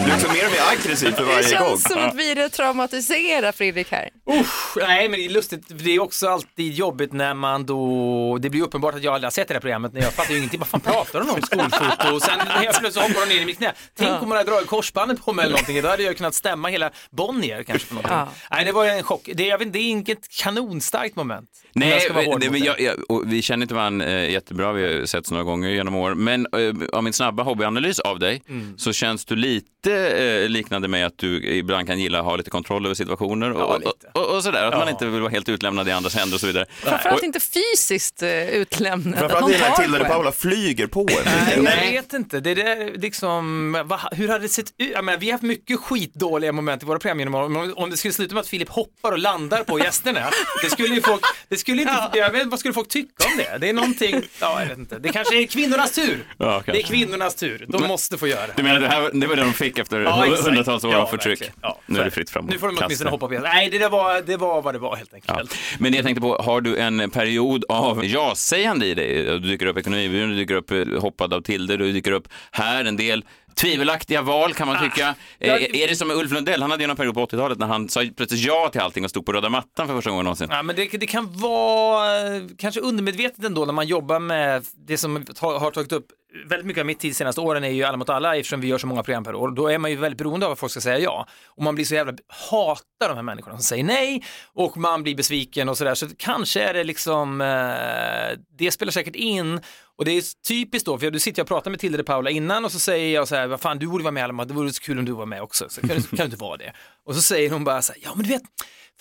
Blir 0.04 0.14
också 0.14 0.28
mer 0.32 0.46
och 0.46 0.52
mer 0.52 0.60
aggressiv 0.72 1.10
för 1.10 1.24
Det 1.24 1.32
varje 1.32 1.58
gång. 1.58 1.68
känns 1.68 1.82
som 1.82 1.98
att 2.04 2.14
vi 2.14 2.34
retraumatiserar 2.34 3.52
Fredrik 3.52 3.90
här. 3.90 4.08
Usch, 4.40 4.76
nej 4.76 5.08
men 5.08 5.20
det 5.20 5.26
är 5.26 5.30
lustigt, 5.30 5.62
det 5.68 5.90
är 5.94 6.00
också 6.02 6.28
alltid 6.28 6.72
jobbigt 6.74 7.12
när 7.12 7.34
man 7.34 7.66
då, 7.66 8.38
det 8.40 8.50
blir 8.50 8.62
uppenbart 8.62 8.94
att 8.94 9.02
jag 9.02 9.14
aldrig 9.14 9.26
har 9.26 9.30
sett 9.30 9.48
det 9.48 9.54
här 9.54 9.60
programmet 9.60 9.92
när 9.92 10.00
jag 10.02 10.12
fattar 10.12 10.30
ju 10.32 10.38
ingenting, 10.38 10.60
vad 10.60 10.68
fan 10.68 10.80
pratar 10.80 11.20
de 11.20 11.30
om 11.30 11.42
skolfoto 11.42 12.14
och 12.14 12.22
sen 12.22 12.40
helt 12.40 12.78
plötsligt 12.80 13.04
hoppar 13.06 13.26
de 13.26 13.34
ner 13.34 13.42
i 13.42 13.44
mitt 13.44 13.58
knä. 13.58 13.72
Tänk 13.98 14.22
om 14.22 14.28
man 14.28 14.38
hade 14.38 14.50
dragit 14.50 14.66
korsbandet 14.68 15.24
på 15.24 15.32
mig 15.32 15.42
eller 15.42 15.52
någonting, 15.52 15.82
då 15.82 15.88
hade 15.88 16.02
jag 16.02 16.16
kunnat 16.16 16.34
stämma 16.34 16.68
hela 16.68 16.90
Bonnier 17.10 17.62
kanske 17.62 17.88
på 17.88 17.94
någonting. 17.94 18.16
Ja. 18.16 18.28
Nej 18.50 18.64
det 18.64 18.72
var 18.72 18.84
en 18.84 19.02
chock, 19.02 19.28
det, 19.34 19.46
jag 19.46 19.58
vet, 19.58 19.72
det 19.72 19.78
är 19.78 19.90
inget 19.90 20.28
kanonstarkt 20.28 21.16
moment. 21.16 21.50
Nej, 21.72 22.00
ska 22.00 22.12
vara 22.12 22.24
hård 22.24 22.40
det, 22.40 22.50
men 22.50 22.60
det. 22.60 22.66
jag, 22.66 22.80
jag, 22.80 23.22
vi 23.26 23.42
känner 23.42 23.62
inte 23.64 23.74
varandra 23.74 24.06
eh, 24.06 24.30
jättebra, 24.30 24.72
vi 24.72 24.98
har 24.98 25.06
setts 25.06 25.30
några 25.30 25.44
gånger 25.44 25.68
genom 25.68 25.94
år, 25.94 26.14
men 26.14 26.46
eh, 26.52 26.88
av 26.98 27.04
min 27.04 27.12
snabba 27.12 27.42
hobbyanalys 27.42 28.00
av 28.00 28.18
dig 28.18 28.42
Mm. 28.48 28.78
Så 28.86 28.92
känns 28.92 29.24
du 29.24 29.36
lite 29.36 29.92
eh, 29.92 30.48
liknande 30.48 30.88
mig 30.88 31.02
att 31.02 31.18
du 31.18 31.44
ibland 31.46 31.86
kan 31.86 32.00
gilla 32.00 32.18
att 32.18 32.24
ha 32.24 32.36
lite 32.36 32.50
kontroll 32.50 32.84
över 32.86 32.94
situationer 32.94 33.52
och, 33.52 33.60
Ja, 33.60 33.80
och, 34.14 34.22
och, 34.22 34.36
och 34.36 34.42
sådär, 34.42 34.64
att 34.64 34.74
man 34.74 34.86
Ja. 34.86 34.90
inte 34.90 35.06
vill 35.06 35.20
vara 35.20 35.30
helt 35.30 35.48
utlämnad 35.48 35.88
i 35.88 35.92
andras 35.92 36.14
händer 36.14 36.34
och 36.36 36.40
så 36.40 36.46
vidare. 36.46 36.66
Framförallt 36.70 37.18
Och- 37.18 37.24
inte 37.24 37.40
fysiskt 37.40 38.22
uh, 38.22 38.28
utlämnad. 38.48 39.18
Framförallt 39.18 39.58
tar 39.58 39.82
Tilde 39.82 39.98
de. 39.98 40.04
Paula 40.04 40.32
flyger 40.32 40.86
på 40.86 41.00
en. 41.00 41.06
Nej, 41.24 41.58
Nej. 41.62 41.94
jag 41.94 42.02
vet 42.02 42.12
inte. 42.12 42.40
Det 42.40 42.54
där 42.54 42.98
liksom, 42.98 43.72
va, 43.84 44.00
hur 44.12 44.28
hade 44.28 44.44
det 44.44 44.48
sett 44.48 44.66
ut? 44.78 44.90
Jag 44.92 45.04
menar, 45.04 45.18
vi 45.18 45.26
har 45.26 45.32
haft 45.32 45.42
mycket 45.44 45.80
skitdåliga 45.80 46.52
moment 46.52 46.82
i 46.82 46.86
våra 46.86 46.98
program 46.98 47.18
genom. 47.18 47.52
Men 47.52 47.72
Om 47.74 47.90
det 47.90 47.96
skulle 47.96 48.12
sluta 48.14 48.34
med 48.34 48.40
att 48.40 48.48
Filip 48.48 48.68
hoppar 48.68 49.12
och 49.12 49.18
landar 49.18 49.64
på 49.64 49.78
gästerna, 49.78 50.20
det 50.62 50.70
skulle 50.70 50.94
ju 50.94 51.00
folk, 51.02 51.22
det 51.48 51.56
skulle 51.56 51.82
inte, 51.82 51.94
jag 52.14 52.30
vet, 52.30 52.46
vad 52.46 52.58
skulle 52.60 52.74
folk 52.74 52.88
tycka 52.88 53.24
om 53.32 53.36
det? 53.36 53.58
Det 53.60 53.68
är 53.68 53.72
någonting, 53.72 54.22
ja 54.40 54.60
jag 54.60 54.68
vet 54.68 54.78
inte, 54.78 54.98
det 54.98 55.08
kanske 55.12 55.42
är 55.42 55.46
kvinnornas 55.46 55.92
tur. 55.92 56.24
Ja, 56.38 56.52
kanske. 56.52 56.72
det 56.72 56.78
är 56.78 56.82
kvinnornas 56.82 57.34
tur, 57.34 57.66
de 57.68 57.80
Men- 57.80 57.88
måste 57.88 58.18
få 58.18 58.26
göra 58.28 58.46
det. 58.46 58.62
Menar 58.66 58.80
det, 58.80 58.88
här, 58.88 59.10
det 59.12 59.26
var 59.26 59.36
det 59.36 59.42
de 59.42 59.52
fick 59.52 59.78
efter 59.78 60.00
Ja, 60.00 60.26
exakt. 60.26 60.46
hundratals 60.46 60.84
år 60.84 60.92
Ja, 60.92 60.98
av 60.98 61.06
förtryck? 61.06 61.42
Ja, 61.62 61.78
nu 61.86 62.00
är 62.00 62.04
det 62.04 62.10
fritt 62.10 62.30
fram 62.30 62.46
Nu 62.46 62.58
får 62.58 62.66
de 62.68 62.76
åtminstone 62.84 63.10
hoppa 63.10 63.28
på. 63.28 63.34
Nej, 63.34 63.70
det, 63.70 63.78
där 63.78 63.88
var, 63.90 64.22
det 64.22 64.36
var 64.36 64.62
vad 64.62 64.74
det 64.74 64.78
var 64.78 64.96
helt 64.96 65.14
enkelt. 65.14 65.56
Men 65.78 65.94
jag 65.94 66.04
tänkte 66.04 66.20
på, 66.20 66.36
har 66.36 66.60
du 66.60 66.76
en 66.78 67.10
period 67.10 67.64
av 67.68 68.04
ja-sägande 68.04 68.86
i 68.86 68.94
dig? 68.94 69.22
Du 69.24 69.38
dyker 69.38 69.66
upp 69.66 69.78
Ekonomibyrån, 69.78 70.30
du 70.30 70.36
dyker 70.36 70.54
upp 70.54 70.70
eh, 70.70 70.84
hoppad 71.00 71.34
av 71.34 71.40
Tilde, 71.40 71.76
du 71.76 71.92
dyker 71.92 72.12
upp 72.12 72.28
här 72.50 72.84
en 72.84 72.96
del. 72.96 73.24
Tvivelaktiga 73.60 74.22
val 74.22 74.54
kan 74.54 74.66
man 74.68 74.82
tycka. 74.90 75.14
Eh, 75.38 75.48
jag- 75.48 75.62
är 75.76 75.88
det 75.88 75.96
som 75.96 76.08
med 76.08 76.16
Ulf 76.16 76.32
Lundell, 76.32 76.62
han 76.62 76.70
hade 76.70 76.82
ju 76.82 76.86
någon 76.86 76.96
period 76.96 77.14
på 77.14 77.20
80-talet 77.26 77.58
när 77.58 77.66
han 77.66 77.88
sa 77.88 78.02
plötsligt 78.16 78.44
ja 78.44 78.68
till 78.72 78.80
allting 78.80 79.04
och 79.04 79.10
stod 79.10 79.26
på 79.26 79.32
röda 79.32 79.48
mattan 79.48 79.86
för 79.86 79.94
första 79.94 80.10
gången 80.10 80.24
någonsin. 80.24 80.48
Ja, 80.50 80.62
men 80.62 80.76
det, 80.76 80.84
det 80.88 81.06
kan 81.06 81.32
vara 81.38 82.26
eh, 82.36 82.42
kanske 82.58 82.80
undermedvetet 82.80 83.44
ändå 83.44 83.64
när 83.64 83.72
man 83.72 83.86
jobbar 83.86 84.18
med 84.18 84.64
det 84.86 84.98
som 84.98 85.24
har 85.40 85.70
tagit 85.70 85.92
upp 85.92 86.06
väldigt 86.46 86.66
mycket 86.66 86.80
av 86.80 86.86
mitt 86.86 87.00
tid 87.00 87.10
de 87.10 87.14
senaste 87.14 87.40
åren 87.40 87.64
är 87.64 87.68
ju 87.68 87.84
alla 87.84 87.96
mot 87.96 88.08
alla 88.08 88.36
eftersom 88.36 88.60
vi 88.60 88.68
gör 88.68 88.78
så 88.78 88.86
många 88.86 89.02
program 89.02 89.24
per 89.24 89.34
år. 89.34 89.50
Då 89.50 89.68
är 89.68 89.78
man 89.78 89.90
ju 89.90 89.96
väldigt 89.96 90.18
beroende 90.18 90.46
av 90.46 90.52
att 90.52 90.58
folk 90.58 90.70
ska 90.72 90.80
säga 90.80 90.98
ja. 90.98 91.26
Och 91.46 91.62
man 91.62 91.74
blir 91.74 91.84
så 91.84 91.94
jävla, 91.94 92.12
hatar 92.50 93.08
de 93.08 93.14
här 93.14 93.22
människorna 93.22 93.56
som 93.56 93.62
säger 93.62 93.84
nej 93.84 94.22
och 94.54 94.76
man 94.76 95.02
blir 95.02 95.14
besviken 95.14 95.68
och 95.68 95.78
sådär. 95.78 95.94
Så 95.94 96.06
kanske 96.18 96.62
är 96.62 96.74
det 96.74 96.84
liksom, 96.84 97.40
eh, 97.40 98.38
det 98.58 98.70
spelar 98.70 98.92
säkert 98.92 99.16
in 99.16 99.60
och 99.98 100.04
det 100.04 100.10
är 100.12 100.22
typiskt 100.48 100.86
då, 100.86 100.98
för 100.98 101.10
du 101.10 101.20
sitter 101.20 101.42
och 101.42 101.48
pratar 101.48 101.70
med 101.70 101.80
Tilde 101.80 101.98
de 101.98 102.04
Paula 102.04 102.30
innan 102.30 102.64
och 102.64 102.72
så 102.72 102.78
säger 102.78 103.14
jag 103.14 103.28
så 103.28 103.34
här, 103.34 103.46
vad 103.46 103.60
fan 103.60 103.78
du 103.78 103.86
borde 103.86 104.04
vara 104.04 104.12
med 104.12 104.24
Alma, 104.24 104.44
det 104.44 104.54
vore 104.54 104.72
så 104.72 104.80
kul 104.82 104.98
om 104.98 105.04
du 105.04 105.12
var 105.12 105.26
med 105.26 105.42
också. 105.42 105.68
Så 105.68 105.80
kan, 105.80 105.88
du- 105.96 106.02
kan 106.02 106.16
du 106.16 106.24
inte 106.24 106.36
vara 106.36 106.56
det? 106.56 106.72
Och 107.06 107.14
så 107.14 107.22
säger 107.22 107.50
hon 107.50 107.64
bara 107.64 107.82
så 107.82 107.92
här, 107.92 108.00
ja 108.04 108.14
men 108.14 108.22
du 108.26 108.28
vet, 108.32 108.42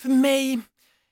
för 0.02 0.08
mig, 0.08 0.58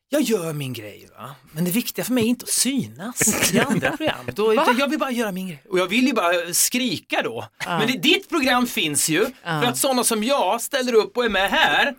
jag 0.09 0.23
gör 0.23 0.53
min 0.53 0.73
grej, 0.73 1.09
va? 1.19 1.35
men 1.53 1.65
det 1.65 1.71
viktiga 1.71 2.05
för 2.05 2.13
mig 2.13 2.25
är 2.25 2.29
inte 2.29 2.43
att 2.43 2.49
synas 2.49 3.53
i 3.55 3.59
andra 3.59 3.91
program. 3.97 4.27
Då, 4.35 4.55
jag 4.55 4.89
vill 4.91 4.99
bara 4.99 5.11
göra 5.11 5.33
min 5.33 5.47
grej. 5.49 5.63
Och 5.69 5.79
jag 5.79 5.87
vill 5.87 6.07
ju 6.07 6.13
bara 6.13 6.55
skrika 6.55 7.23
då. 7.23 7.49
Men 7.67 7.87
det, 7.87 7.99
ditt 7.99 8.29
program 8.29 8.67
finns 8.67 9.09
ju 9.09 9.27
för 9.43 9.65
att 9.65 9.79
sådana 9.79 10.05
som 10.05 10.25
jag 10.25 10.61
ställer 10.63 10.93
upp 10.95 11.17
och 11.17 11.25
är 11.25 11.29
med 11.29 11.51
här. 11.51 11.95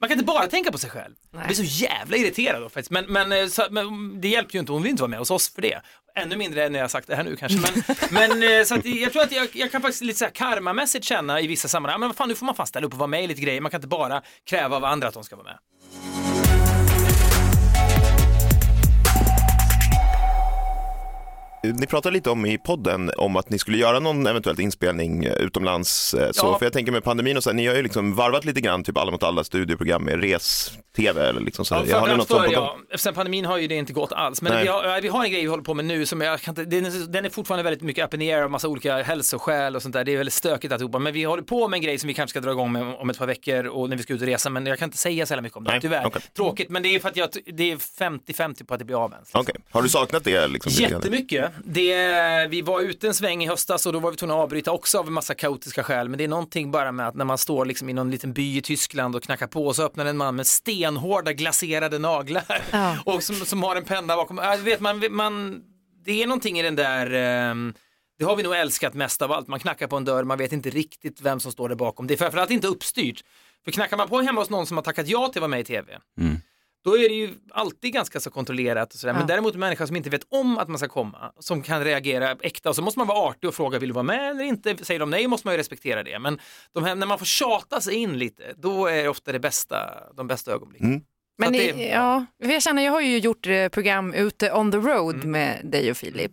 Man 0.00 0.08
kan 0.08 0.18
inte 0.18 0.24
bara 0.32 0.46
tänka 0.46 0.72
på 0.72 0.78
sig 0.78 0.90
själv. 0.90 1.14
Jag 1.32 1.46
blir 1.46 1.56
så 1.56 1.62
jävla 1.62 2.16
irriterad 2.16 2.62
då 2.62 2.68
faktiskt. 2.68 2.90
Men, 2.90 3.04
men, 3.12 3.32
eh, 3.32 3.46
så, 3.48 3.66
men 3.70 4.20
det 4.20 4.28
hjälper 4.28 4.54
ju 4.54 4.60
inte, 4.60 4.72
hon 4.72 4.82
vill 4.82 4.90
inte 4.90 5.02
vara 5.02 5.10
med 5.10 5.18
hos 5.18 5.30
oss 5.30 5.48
för 5.54 5.62
det. 5.62 5.80
Ännu 6.14 6.36
mindre 6.36 6.68
när 6.68 6.78
jag 6.78 6.90
sagt 6.90 7.08
det 7.08 7.16
här 7.16 7.24
nu 7.24 7.36
kanske. 7.36 7.58
Men, 7.58 7.84
men 8.10 8.58
eh, 8.58 8.64
så 8.64 8.74
att 8.74 8.84
jag 8.84 9.12
tror 9.12 9.22
att 9.22 9.32
jag, 9.32 9.48
jag 9.52 9.70
kan 9.72 9.82
faktiskt 9.82 10.02
lite 10.02 10.18
så 10.18 10.24
här 10.24 10.32
karmamässigt 10.32 11.04
känna 11.04 11.40
i 11.40 11.46
vissa 11.46 11.68
sammanhang, 11.68 11.94
ah, 11.94 11.98
men 11.98 12.08
vad 12.08 12.16
fan 12.16 12.28
nu 12.28 12.34
får 12.34 12.46
man 12.46 12.54
fan 12.54 12.66
ställa 12.66 12.86
upp 12.86 12.92
och 12.92 12.98
vara 12.98 13.06
med 13.06 13.24
i 13.24 13.26
lite 13.26 13.40
grejer. 13.40 13.60
Man 13.60 13.70
kan 13.70 13.78
inte 13.78 13.88
bara 13.88 14.22
kräva 14.44 14.76
av 14.76 14.84
andra 14.84 15.08
att 15.08 15.14
de 15.14 15.24
ska 15.24 15.36
vara 15.36 15.44
med. 15.44 15.58
Ni 21.64 21.86
pratade 21.86 22.12
lite 22.14 22.30
om 22.30 22.46
i 22.46 22.58
podden 22.58 23.10
om 23.16 23.36
att 23.36 23.50
ni 23.50 23.58
skulle 23.58 23.78
göra 23.78 24.00
någon 24.00 24.26
eventuellt 24.26 24.58
inspelning 24.58 25.24
eh, 25.24 25.32
utomlands. 25.32 26.14
eh, 26.14 26.30
Så, 26.32 26.46
Ja. 26.46 26.58
För 26.58 26.66
jag 26.66 26.72
tänker 26.72 26.92
med 26.92 27.04
pandemin 27.04 27.36
och 27.36 27.42
så, 27.42 27.50
här, 27.50 27.54
ni 27.54 27.66
har 27.66 27.74
ju 27.74 27.82
liksom 27.82 28.14
varvat 28.14 28.44
lite 28.44 28.60
grann, 28.60 28.84
typ 28.84 28.96
Alla 28.98 29.10
mot 29.10 29.22
alla 29.22 29.44
studioprogram 29.44 30.04
med 30.04 30.20
res-tv 30.22 31.28
eller 31.28 31.40
liksom 31.40 31.64
så. 31.64 31.82
Ja, 31.86 32.00
har 32.00 32.08
ni 32.08 32.16
något 32.16 32.28
sånt 32.28 32.44
för, 32.44 32.54
på 32.54 32.60
gång? 32.60 32.68
ja, 32.90 32.98
sen 32.98 33.14
pandemin 33.14 33.44
har 33.44 33.58
ju 33.58 33.66
det 33.68 33.74
inte 33.74 33.92
gått 33.92 34.12
alls. 34.12 34.42
Men 34.42 34.62
vi 34.62 34.68
har, 34.68 35.00
vi 35.00 35.08
har 35.08 35.24
en 35.24 35.30
grej 35.30 35.40
vi 35.40 35.46
håller 35.46 35.62
på 35.64 35.74
med 35.74 35.84
nu 35.84 36.06
som 36.06 36.20
jag 36.20 36.40
kan 36.40 36.52
inte, 36.52 36.64
den, 36.64 36.86
är, 36.86 37.12
den 37.12 37.24
är 37.24 37.30
fortfarande 37.30 37.62
väldigt 37.62 37.82
mycket 37.82 38.04
up 38.04 38.14
in 38.14 38.20
the 38.20 38.32
air 38.32 38.44
och 38.44 38.50
massa 38.50 38.68
olika 38.68 39.02
hälsoskäl 39.02 39.76
och 39.76 39.82
sånt 39.82 39.92
där. 39.92 40.04
Det 40.04 40.12
är 40.12 40.16
väldigt 40.16 40.34
stökigt 40.34 40.72
alltihopa. 40.72 40.98
Men 40.98 41.12
vi 41.12 41.24
håller 41.24 41.42
på 41.42 41.68
med 41.68 41.76
en 41.76 41.82
grej 41.82 41.98
som 41.98 42.08
vi 42.08 42.14
kanske 42.14 42.30
ska 42.30 42.40
dra 42.40 42.50
igång 42.50 42.72
med 42.72 42.82
om 42.94 43.10
ett 43.10 43.18
par 43.18 43.26
veckor 43.26 43.66
och 43.66 43.88
när 43.88 43.96
vi 43.96 44.02
ska 44.02 44.12
ut 44.14 44.20
och 44.20 44.26
resa. 44.26 44.50
Men 44.50 44.66
jag 44.66 44.78
kan 44.78 44.86
inte 44.86 44.98
säga 44.98 45.26
så 45.26 45.32
jävla 45.32 45.42
mycket 45.42 45.56
om 45.56 45.64
det, 45.64 45.70
Nej, 45.70 45.80
tyvärr. 45.80 46.06
okej. 46.06 46.22
Tråkigt, 46.36 46.68
men 46.70 46.82
det 46.82 46.94
är 46.94 47.00
för 47.00 47.08
att 47.08 47.16
jag, 47.16 47.28
det 47.46 47.72
är 47.72 47.76
50-50 47.76 48.64
på 48.64 48.74
att 48.74 48.78
det 48.78 48.84
blir 48.84 49.04
av 49.04 49.12
ens. 49.12 49.28
Okej, 49.32 49.54
har 49.70 49.82
du 49.82 49.88
saknat 49.88 50.24
det? 50.24 50.48
Liksom? 50.48 50.72
Jättemycket. 50.72 51.51
Det, 51.64 52.46
vi 52.50 52.62
var 52.62 52.80
ute 52.80 53.06
en 53.06 53.14
sväng 53.14 53.44
i 53.44 53.46
höstas 53.48 53.86
och 53.86 53.92
då 53.92 53.98
var 53.98 54.10
vi 54.10 54.16
tvungna 54.16 54.34
att 54.34 54.40
avbryta 54.40 54.72
också 54.72 54.98
av 54.98 55.06
en 55.06 55.12
massa 55.12 55.34
kaotiska 55.34 55.82
skäl. 55.82 56.08
Men 56.08 56.18
det 56.18 56.24
är 56.24 56.28
någonting 56.28 56.70
bara 56.70 56.92
med 56.92 57.08
att 57.08 57.14
när 57.14 57.24
man 57.24 57.38
står 57.38 57.64
liksom 57.64 57.88
i 57.88 57.92
någon 57.92 58.10
liten 58.10 58.32
by 58.32 58.58
i 58.58 58.62
Tyskland 58.62 59.16
och 59.16 59.22
knackar 59.22 59.46
på 59.46 59.66
och 59.66 59.76
så 59.76 59.82
öppnar 59.82 60.06
en 60.06 60.16
man 60.16 60.36
med 60.36 60.46
stenhårda 60.46 61.32
glaserade 61.32 61.98
naglar 61.98 62.62
Ja. 62.70 62.96
och 63.04 63.22
som, 63.22 63.34
som 63.36 63.62
har 63.62 63.76
en 63.76 63.84
penna 63.84 64.16
bakom. 64.16 64.40
Du 64.56 64.62
vet, 64.62 64.80
man, 64.80 65.02
man, 65.10 65.62
det 66.04 66.22
är 66.22 66.26
någonting 66.26 66.58
i 66.58 66.62
den 66.62 66.76
där 66.76 67.12
ehm, 67.12 67.74
det 68.18 68.24
har 68.24 68.36
vi 68.36 68.42
nog 68.42 68.54
älskat 68.54 68.94
mest 68.94 69.22
av 69.22 69.32
allt. 69.32 69.48
Man 69.48 69.60
knackar 69.60 69.86
på 69.86 69.96
en 69.96 70.04
dörr, 70.04 70.24
man 70.24 70.38
vet 70.38 70.52
inte 70.52 70.70
riktigt 70.70 71.20
vem 71.20 71.40
som 71.40 71.52
står 71.52 71.68
där 71.68 71.76
bakom. 71.76 72.06
Det 72.06 72.14
är 72.14 72.18
framförallt 72.18 72.50
inte 72.50 72.66
uppstyrt. 72.68 73.20
För 73.64 73.72
knackar 73.72 73.96
man 73.96 74.08
på 74.08 74.20
hemma 74.20 74.40
hos 74.40 74.50
någon 74.50 74.66
som 74.66 74.76
har 74.76 74.84
tackat 74.84 75.08
ja 75.08 75.28
till 75.28 75.38
att 75.38 75.40
vara 75.42 75.48
med 75.48 75.60
i 75.60 75.64
tv, 75.64 75.98
då 76.84 76.98
är 76.98 77.08
det 77.08 77.14
ju 77.14 77.30
alltid 77.50 77.92
ganska 77.92 78.20
så 78.20 78.30
kontrollerat 78.30 78.92
och 78.94 78.98
sådär. 79.00 79.12
Men 79.12 79.22
Ja. 79.22 79.26
däremot 79.26 79.54
en 79.54 79.60
människa 79.60 79.86
som 79.86 79.96
inte 79.96 80.10
vet 80.10 80.26
om 80.28 80.58
att 80.58 80.68
man 80.68 80.78
ska 80.78 80.88
komma, 80.88 81.32
som 81.38 81.62
kan 81.62 81.84
reagera 81.84 82.30
äkta 82.40 82.68
och 82.68 82.76
så 82.76 82.82
måste 82.82 82.98
man 83.00 83.06
vara 83.06 83.18
artig 83.28 83.48
och 83.48 83.54
fråga 83.54 83.78
vill 83.78 83.88
du 83.88 83.92
vara 83.92 84.02
med 84.02 84.30
eller 84.30 84.44
inte. 84.44 84.84
Säger 84.84 85.00
de 85.00 85.10
nej 85.10 85.26
måste 85.28 85.46
man 85.46 85.54
ju 85.54 85.58
respektera 85.58 86.02
det. 86.02 86.18
Men 86.18 86.38
de 86.74 86.84
här, 86.84 86.94
när 86.94 87.06
man 87.06 87.18
får 87.18 87.26
tjata 87.26 87.80
sig 87.80 87.94
in 87.94 88.18
lite, 88.18 88.42
då 88.56 88.86
är 88.86 89.02
det 89.02 89.08
ofta 89.08 89.32
det 89.32 89.40
bästa, 89.40 89.76
de 90.16 90.26
bästa 90.26 90.52
ögonblicken. 90.52 90.88
Mm. 90.88 91.00
Men 91.38 91.52
det- 91.52 91.88
ja, 91.88 92.26
jag 92.38 92.62
känner, 92.62 92.82
jag 92.84 92.92
har 92.92 93.00
ju 93.00 93.18
gjort 93.18 93.46
eh, 93.46 93.68
program 93.68 94.14
ute 94.14 94.52
on 94.52 94.72
the 94.72 94.78
road 94.78 95.14
Mm. 95.14 95.30
med 95.30 95.60
dig 95.64 95.90
och 95.90 95.96
Filip. 95.96 96.32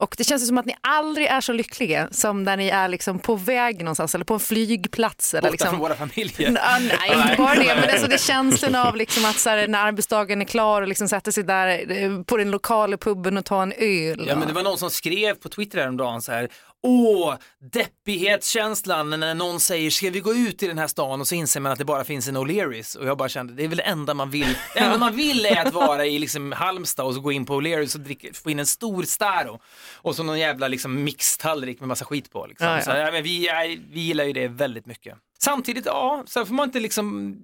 Och 0.00 0.14
det 0.18 0.24
känns 0.24 0.46
som 0.46 0.58
att 0.58 0.66
ni 0.66 0.74
aldrig 0.80 1.26
är 1.26 1.40
så 1.40 1.52
lyckliga 1.52 2.08
som 2.10 2.44
när 2.44 2.56
ni 2.56 2.68
är 2.68 2.88
liksom 2.88 3.18
på 3.18 3.34
väg 3.34 3.78
någonstans 3.78 4.14
eller 4.14 4.24
på 4.24 4.34
en 4.34 4.40
flygplats. 4.40 5.34
Eller 5.34 5.48
Ofta 5.48 5.50
liksom... 5.50 5.70
från 5.70 5.80
våra 5.80 5.94
familjer. 5.94 6.50
Ja, 6.50 6.78
nej, 6.78 7.22
inte 7.22 7.34
bara 7.38 7.54
det, 7.54 7.74
men 7.80 7.90
alltså 7.90 8.06
det 8.06 8.20
känslan 8.20 8.74
av 8.74 8.96
liksom 8.96 9.24
att 9.24 9.38
så 9.38 9.50
här, 9.50 9.68
när 9.68 9.86
arbetsdagen 9.86 10.40
är 10.40 10.44
klar 10.44 10.82
och 10.82 10.88
liksom 10.88 11.08
sätta 11.08 11.32
sig 11.32 11.44
där 11.44 11.92
eh, 12.02 12.22
på 12.22 12.36
den 12.36 12.50
lokala 12.50 12.96
puben 12.96 13.36
och 13.38 13.44
ta 13.44 13.62
en 13.62 13.72
öl. 13.72 14.24
Ja, 14.28 14.36
men 14.36 14.48
det 14.48 14.54
var 14.54 14.62
någon 14.62 14.78
som 14.78 14.90
skrev 14.90 15.34
på 15.34 15.48
Twitter 15.48 15.78
häromdagen 15.78 16.22
så 16.22 16.32
här, 16.32 16.48
åh, 16.82 17.34
deppighetskänslan 17.72 19.20
när 19.20 19.34
någon 19.34 19.60
säger, 19.60 19.90
ska 19.90 20.10
vi 20.10 20.20
gå 20.20 20.34
ut 20.34 20.62
i 20.62 20.68
den 20.68 20.78
här 20.78 20.86
stan 20.86 21.20
och 21.20 21.28
så 21.28 21.34
inser 21.34 21.60
man 21.60 21.72
att 21.72 21.78
det 21.78 21.84
bara 21.84 22.04
finns 22.04 22.28
en 22.28 22.36
O'Learys 22.36 22.96
och 22.96 23.06
jag 23.06 23.16
bara 23.18 23.28
kände, 23.28 23.52
det 23.52 23.64
är 23.64 23.68
väl 23.68 23.76
det 23.76 23.82
enda 23.82 24.14
man 24.14 24.30
vill, 24.30 24.56
det 24.74 24.80
enda 24.80 24.98
man 24.98 25.16
vill 25.16 25.46
är 25.46 25.66
att 25.66 25.74
vara 25.74 26.06
i 26.06 26.18
liksom 26.18 26.52
Halmstad 26.52 27.06
och 27.06 27.14
så 27.14 27.20
gå 27.20 27.32
in 27.32 27.46
på 27.46 27.60
O'Learys 27.60 27.94
och 27.94 28.00
dricka, 28.00 28.28
få 28.32 28.50
in 28.50 28.58
en 28.58 28.66
stor 28.66 29.02
Staro 29.02 29.60
och 29.94 30.16
så 30.16 30.22
någon 30.22 30.38
jävla 30.38 30.68
liksom 30.68 31.04
mixtallrik 31.04 31.80
med 31.80 31.88
massa 31.88 32.04
skit 32.04 32.32
på. 32.32 32.46
Liksom. 32.46 32.66
Ja, 32.66 32.76
ja. 32.76 32.82
Så, 32.82 32.90
ja, 32.90 33.12
men 33.12 33.22
vi, 33.22 33.48
vi 33.90 34.00
gillar 34.00 34.24
ju 34.24 34.32
det 34.32 34.48
väldigt 34.48 34.86
mycket. 34.86 35.18
Samtidigt, 35.42 35.86
ja, 35.86 36.24
så 36.26 36.46
får 36.46 36.54
man 36.54 36.68
inte 36.68 36.80
liksom 36.80 37.36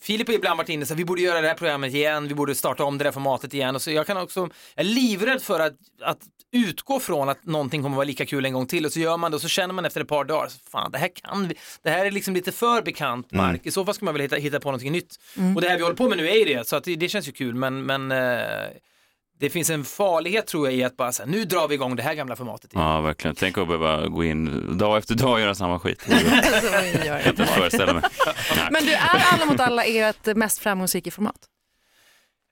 Filip 0.00 0.26
har 0.28 0.34
ibland 0.34 0.58
varit 0.58 0.68
inne 0.68 0.86
så 0.86 0.94
här, 0.94 0.98
vi 0.98 1.04
borde 1.04 1.22
göra 1.22 1.40
det 1.40 1.48
här 1.48 1.54
programmet 1.54 1.94
igen, 1.94 2.28
vi 2.28 2.34
borde 2.34 2.54
starta 2.54 2.84
om 2.84 2.98
det 2.98 3.04
där 3.04 3.12
formatet 3.12 3.54
igen. 3.54 3.74
Och 3.74 3.82
så 3.82 3.90
jag 3.90 4.06
kan 4.06 4.16
också, 4.16 4.40
jag 4.40 4.86
är 4.86 4.90
livrädd 4.90 5.42
för 5.42 5.60
att, 5.60 5.72
att 6.02 6.18
utgå 6.52 7.00
från 7.00 7.28
att 7.28 7.44
någonting 7.44 7.82
kommer 7.82 7.96
vara 7.96 8.06
lika 8.06 8.26
kul 8.26 8.44
en 8.44 8.52
gång 8.52 8.66
till 8.66 8.86
och 8.86 8.92
så 8.92 9.00
gör 9.00 9.16
man 9.16 9.30
det 9.30 9.34
och 9.34 9.40
så 9.40 9.48
känner 9.48 9.74
man 9.74 9.84
efter 9.84 10.00
ett 10.00 10.08
par 10.08 10.24
dagar, 10.24 10.48
så 10.48 10.58
fan 10.70 10.90
det 10.92 10.98
här 10.98 11.08
kan 11.14 11.48
vi, 11.48 11.54
det 11.82 11.90
här 11.90 12.06
är 12.06 12.10
liksom 12.10 12.34
lite 12.34 12.52
för 12.52 12.82
bekant 12.82 13.32
mark, 13.32 13.66
i 13.66 13.70
så 13.70 13.84
fall 13.84 13.94
ska 13.94 14.04
man 14.04 14.14
väl 14.14 14.22
hitta, 14.22 14.36
hitta 14.36 14.60
på 14.60 14.68
någonting 14.68 14.92
nytt. 14.92 15.16
Och 15.56 15.60
det 15.60 15.68
här 15.68 15.76
vi 15.76 15.82
håller 15.82 15.96
på 15.96 16.08
med 16.08 16.18
nu 16.18 16.28
är 16.28 16.34
ju 16.34 16.44
det, 16.54 16.68
så 16.68 16.76
att 16.76 16.84
det, 16.84 16.96
det 16.96 17.08
känns 17.08 17.28
ju 17.28 17.32
kul 17.32 17.54
men, 17.54 17.82
men 17.86 18.12
eh, 18.12 18.68
det 19.38 19.50
finns 19.50 19.70
en 19.70 19.84
farlighet 19.84 20.46
tror 20.46 20.66
jag 20.66 20.74
i 20.74 20.84
att 20.84 20.96
bara 20.96 21.12
säga, 21.12 21.26
nu 21.26 21.44
drar 21.44 21.68
vi 21.68 21.74
igång 21.74 21.96
det 21.96 22.02
här 22.02 22.14
gamla 22.14 22.36
formatet 22.36 22.72
igen. 22.72 22.86
Ja, 22.86 23.00
verkligen. 23.00 23.36
Tänk 23.36 23.58
att 23.58 23.66
behöva 23.66 24.06
gå 24.08 24.24
in 24.24 24.78
dag 24.78 24.98
efter 24.98 25.14
dag 25.14 25.32
och 25.32 25.40
göra 25.40 25.54
samma 25.54 25.78
skit. 25.78 26.06
Gör. 26.08 26.92
kan 26.92 27.06
jag 27.06 27.26
inte 27.26 27.46
föreställa 27.46 27.92
mig. 27.92 28.02
Men 28.70 28.84
du, 28.84 28.92
är 28.92 29.24
Alla 29.32 29.44
mot 29.44 29.60
alla 29.60 29.84
ert 29.84 30.36
mest 30.36 30.58
framgångsrika 30.58 31.10
format? 31.10 31.36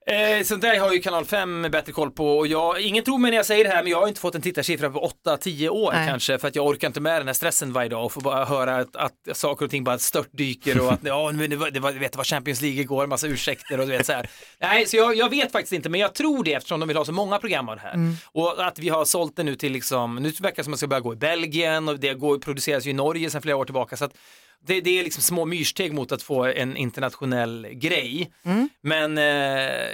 Eh, 0.07 0.45
sånt 0.45 0.63
där 0.63 0.79
har 0.81 0.93
ju 0.93 1.01
kanal 1.01 1.25
5 1.25 1.63
bättre 1.63 1.93
koll 1.93 2.11
på 2.11 2.39
och 2.39 2.47
jag, 2.47 2.81
ingen 2.81 3.05
tror 3.05 3.19
mig 3.19 3.31
när 3.31 3.39
jag 3.39 3.47
säger 3.47 3.65
det 3.65 3.71
här 3.71 3.83
men 3.83 3.93
jag 3.93 4.01
har 4.01 4.09
inte 4.09 4.21
fått 4.21 4.35
en 4.35 4.43
tittarsiffra 4.43 4.91
på 4.91 5.11
8-10 5.27 5.69
år 5.69 5.93
Nej. 5.93 6.09
kanske 6.09 6.39
för 6.39 6.49
att 6.49 6.57
jag 6.57 6.67
orkar 6.67 6.87
inte 6.87 7.01
med 7.01 7.21
den 7.21 7.27
här 7.27 7.35
stressen 7.35 7.73
varje 7.73 7.89
dag 7.89 8.05
och 8.05 8.13
få 8.13 8.21
bara 8.21 8.45
höra 8.45 8.77
att, 8.77 8.97
att 8.97 9.37
saker 9.37 9.65
och 9.65 9.71
ting 9.71 9.85
bara 9.85 9.99
störtdyker 9.99 10.81
och 10.81 10.93
att 10.93 11.01
ja, 11.05 11.33
men 11.33 11.51
det 11.51 11.57
var, 11.57 11.71
det 11.71 11.81
var, 11.81 11.93
vet, 11.93 12.13
det 12.13 12.19
var 12.19 12.25
Champions 12.25 12.61
League 12.61 12.81
igår, 12.81 13.07
massa 13.07 13.27
ursäkter 13.27 13.81
och 13.81 13.87
du 13.87 13.93
vet 13.93 14.07
så 14.07 14.13
här. 14.13 14.31
Nej, 14.59 14.87
så 14.87 14.97
jag, 14.97 15.17
jag 15.17 15.31
vet 15.31 15.53
faktiskt 15.53 15.73
inte 15.73 15.89
men 15.89 16.01
jag 16.01 16.15
tror 16.15 16.45
det 16.45 16.55
eftersom 16.55 16.81
de 16.81 16.89
vill 16.89 16.97
ha 16.97 17.05
så 17.05 17.13
många 17.13 17.39
program 17.39 17.69
av 17.69 17.77
det 17.77 17.83
här. 17.83 18.17
Och 18.33 18.67
att 18.67 18.79
vi 18.79 18.89
har 18.89 19.05
sålt 19.05 19.37
det 19.37 19.43
nu 19.43 19.55
till 19.57 19.73
liksom, 19.73 20.15
nu 20.15 20.29
verkar 20.31 20.57
det 20.57 20.65
som 20.65 20.73
att 20.73 20.77
det 20.77 20.79
ska 20.79 20.87
börja 20.87 21.01
gå 21.01 21.13
i 21.13 21.17
Belgien 21.17 21.89
och 21.89 22.01
det 22.01 22.15
går, 22.15 22.39
produceras 22.39 22.87
ju 22.87 22.91
i 22.91 22.93
Norge 22.93 23.31
sedan 23.31 23.43
flera 23.43 23.57
år 23.57 23.65
tillbaka 23.65 23.97
så 23.97 24.05
att 24.05 24.15
det, 24.67 24.81
det 24.81 24.99
är 24.99 25.05
liksom 25.05 25.23
små 25.23 25.45
myrsteg 25.45 25.93
mot 25.93 26.13
att 26.13 26.23
få 26.23 26.45
en 26.45 26.77
internationell 26.77 27.67
grej. 27.73 28.31
Men 28.83 29.19
eh, 29.19 29.25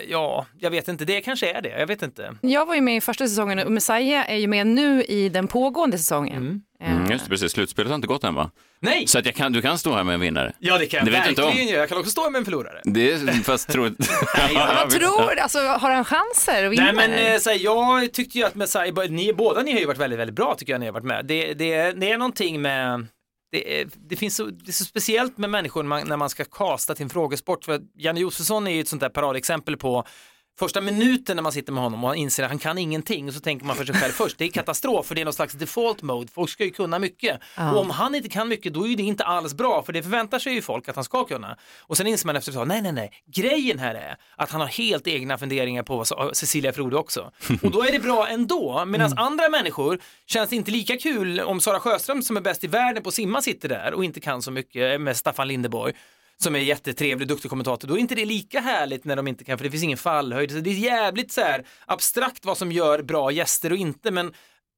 ja, 0.09 0.47
jag 0.59 0.71
vet 0.71 0.89
inte, 0.89 1.05
det 1.05 1.21
kanske 1.21 1.51
är 1.53 1.63
det, 1.63 1.69
jag 1.79 1.87
vet 1.87 2.03
inte. 2.03 2.35
Jag 2.41 2.67
var 2.67 2.75
ju 2.75 2.81
med 2.81 2.97
i 2.97 3.01
första 3.01 3.29
säsongen 3.29 3.59
och 3.59 3.73
Messiah 3.73 4.31
är 4.31 4.37
ju 4.37 4.47
med 4.47 4.67
nu 4.67 5.03
i 5.05 5.29
den 5.29 5.49
pågående 5.49 5.99
säsongen. 5.99 6.63
Eh, 6.83 6.91
Mm, 6.97 7.11
just 7.11 7.25
det, 7.25 7.31
precis. 7.31 7.53
Slutspelet 7.53 7.89
har 7.89 7.95
inte 7.95 8.07
gått 8.07 8.25
än 8.25 8.35
va? 8.35 8.51
Nej! 8.81 9.07
Så 9.07 9.19
att 9.19 9.27
jag 9.27 9.35
kan, 9.35 9.53
du 9.53 9.63
kan 9.63 9.79
stå 9.79 9.93
här 9.95 10.05
med 10.05 10.15
en 10.15 10.21
vinnare. 10.21 10.53
Ja 10.59 10.79
det 10.79 10.87
kan 10.87 10.99
jag 10.99 11.07
Det 11.07 11.43
om. 11.43 11.45
verkligen 11.45 11.69
göra, 11.69 11.81
jag 11.81 11.89
kan 11.89 11.99
också 11.99 12.11
stå 12.11 12.31
med 12.31 12.39
en 12.39 12.45
förlorare. 12.45 12.81
Det 12.85 13.13
är 13.13 13.43
fast 13.43 13.69
troligt. 13.69 13.99
Vad 14.55 14.91
tror 14.91 15.35
du? 15.35 15.41
Alltså, 15.41 15.59
har 15.59 15.91
han 15.91 16.05
chanser 16.05 16.65
att 16.65 16.73
vinna? 16.73 16.93
Nej 16.93 17.09
men 17.09 17.33
eh, 17.35 17.39
så 17.39 17.51
här, 17.51 17.59
jag 17.61 18.13
tyckte 18.13 18.39
ju 18.39 18.45
att 18.45 18.55
Messiah, 18.55 19.11
ni, 19.11 19.33
båda 19.33 19.63
ni 19.63 19.73
har 19.73 19.79
ju 19.81 19.87
varit 19.87 19.99
väldigt, 19.99 20.19
väldigt 20.19 20.37
bra 20.37 20.55
tycker 20.55 20.73
jag 20.73 20.79
när 20.79 20.87
ni 20.87 20.87
har 20.87 20.93
varit 20.93 21.05
med. 21.05 21.25
Det, 21.27 21.55
det, 21.55 21.93
det 21.93 22.11
är 22.11 22.19
någonting 22.19 22.63
med 22.63 23.07
det, 23.51 23.81
är, 23.81 23.89
det, 24.09 24.17
finns 24.17 24.37
så, 24.37 24.45
det 24.45 24.71
är 24.71 24.73
så 24.73 24.85
speciellt 24.85 25.39
med 25.39 25.51
människor 25.51 25.83
när 25.83 25.89
man, 25.89 26.09
när 26.09 26.17
man 26.17 26.31
ska 26.31 26.45
kasta 26.45 26.95
till 26.95 27.03
en 27.03 27.11
frågesport. 27.11 27.65
För 27.65 27.81
Janne 27.97 28.21
Josefsson 28.21 28.67
är 28.67 28.71
ju 28.71 28.81
ett 28.81 28.89
sånt 28.89 29.01
där 29.03 29.09
paradexempel 29.09 29.77
på 29.77 30.05
första 30.61 30.81
minuten 30.81 31.37
när 31.37 31.43
man 31.43 31.53
sitter 31.53 31.73
med 31.73 31.83
honom 31.83 32.05
och 32.05 32.11
han 32.11 32.19
inser 32.19 32.43
att 32.43 32.49
han 32.49 32.59
kan 32.59 32.79
ingenting 32.79 33.29
och 33.29 33.35
så 33.35 33.41
tänker 33.41 33.67
man 33.67 33.77
för 33.77 33.85
sig 33.85 33.95
själv 33.95 34.13
först, 34.13 34.39
det 34.39 34.45
är 34.45 34.49
katastrof 34.49 35.07
för 35.07 35.15
det 35.15 35.21
är 35.21 35.25
någon 35.25 35.35
slags 35.35 35.55
default 35.55 36.03
mode, 36.03 36.29
folk 36.33 36.51
ska 36.51 36.65
ju 36.65 36.71
kunna 36.71 36.99
mycket. 36.99 37.41
Och 37.57 37.81
om 37.81 37.91
han 37.91 38.15
inte 38.15 38.29
kan 38.29 38.49
mycket 38.49 38.75
då 38.75 38.89
är 38.89 38.97
det 38.97 39.03
inte 39.03 39.25
alls 39.25 39.55
bra 39.55 39.83
för 39.83 39.93
det 39.93 40.03
förväntar 40.03 40.39
sig 40.39 40.53
ju 40.53 40.63
folk 40.63 40.89
att 40.89 40.95
han 40.95 41.05
ska 41.05 41.25
kunna. 41.25 41.57
Och 41.81 41.97
sen 41.97 42.07
inser 42.07 42.27
man 42.27 42.37
efter 42.37 42.63
ett 42.63 42.69
nej 42.69 42.83
nej 42.83 42.93
nej, 42.93 43.11
grejen 43.27 43.79
här 43.79 43.95
är 43.95 44.17
att 44.37 44.51
han 44.51 44.61
har 44.61 44.69
helt 44.69 45.07
egna 45.07 45.39
funderingar 45.39 45.83
på 45.83 45.97
vad 45.97 46.37
Cecilia 46.37 46.73
Frode 46.73 46.97
också. 46.97 47.31
Och 47.63 47.71
då 47.71 47.83
är 47.83 47.93
det 47.93 47.99
bra 47.99 48.29
ändå, 48.29 48.85
medan 48.87 49.19
andra 49.19 49.49
människor 49.49 49.99
känns 50.27 50.51
det 50.51 50.57
inte 50.57 50.71
lika 50.71 50.97
kul 50.97 51.41
om 51.41 51.61
Sara 51.61 51.81
Sjöström 51.81 52.23
som 52.23 52.37
är 52.37 52.41
bäst 52.41 52.65
i 52.65 52.67
världen 52.67 53.03
på 53.03 53.09
att 53.09 53.15
simma 53.15 53.43
sitter 53.43 53.69
där 53.69 53.95
och 53.95 54.05
inte 54.05 54.21
kan 54.21 54.43
så 54.43 54.51
mycket 54.51 55.01
med 55.01 55.17
Staffan 55.17 55.49
Lindeborg 55.49 55.95
som 56.43 56.55
är 56.55 56.59
jättetrevlig, 56.59 57.29
duktig 57.29 57.51
kommentator, 57.51 57.89
då 57.89 57.95
är 57.95 57.99
inte 57.99 58.15
det 58.15 58.25
lika 58.25 58.61
härligt 58.61 59.05
när 59.05 59.17
de 59.17 59.29
inte 59.29 59.45
kan, 59.45 59.59
för 59.59 59.65
det 59.65 59.71
finns 59.71 59.83
ingen 59.83 59.99
fallhöjd. 59.99 60.51
Så 60.51 60.57
det 60.59 60.71
är 60.71 60.75
jävligt 60.75 61.33
så 61.33 61.41
här 61.41 61.65
abstrakt 61.87 62.45
vad 62.45 62.59
som 62.59 62.73
gör 62.73 63.03
bra 63.03 63.31
gäster 63.31 63.73
och 63.73 63.79
inte, 63.79 64.11
men 64.11 64.33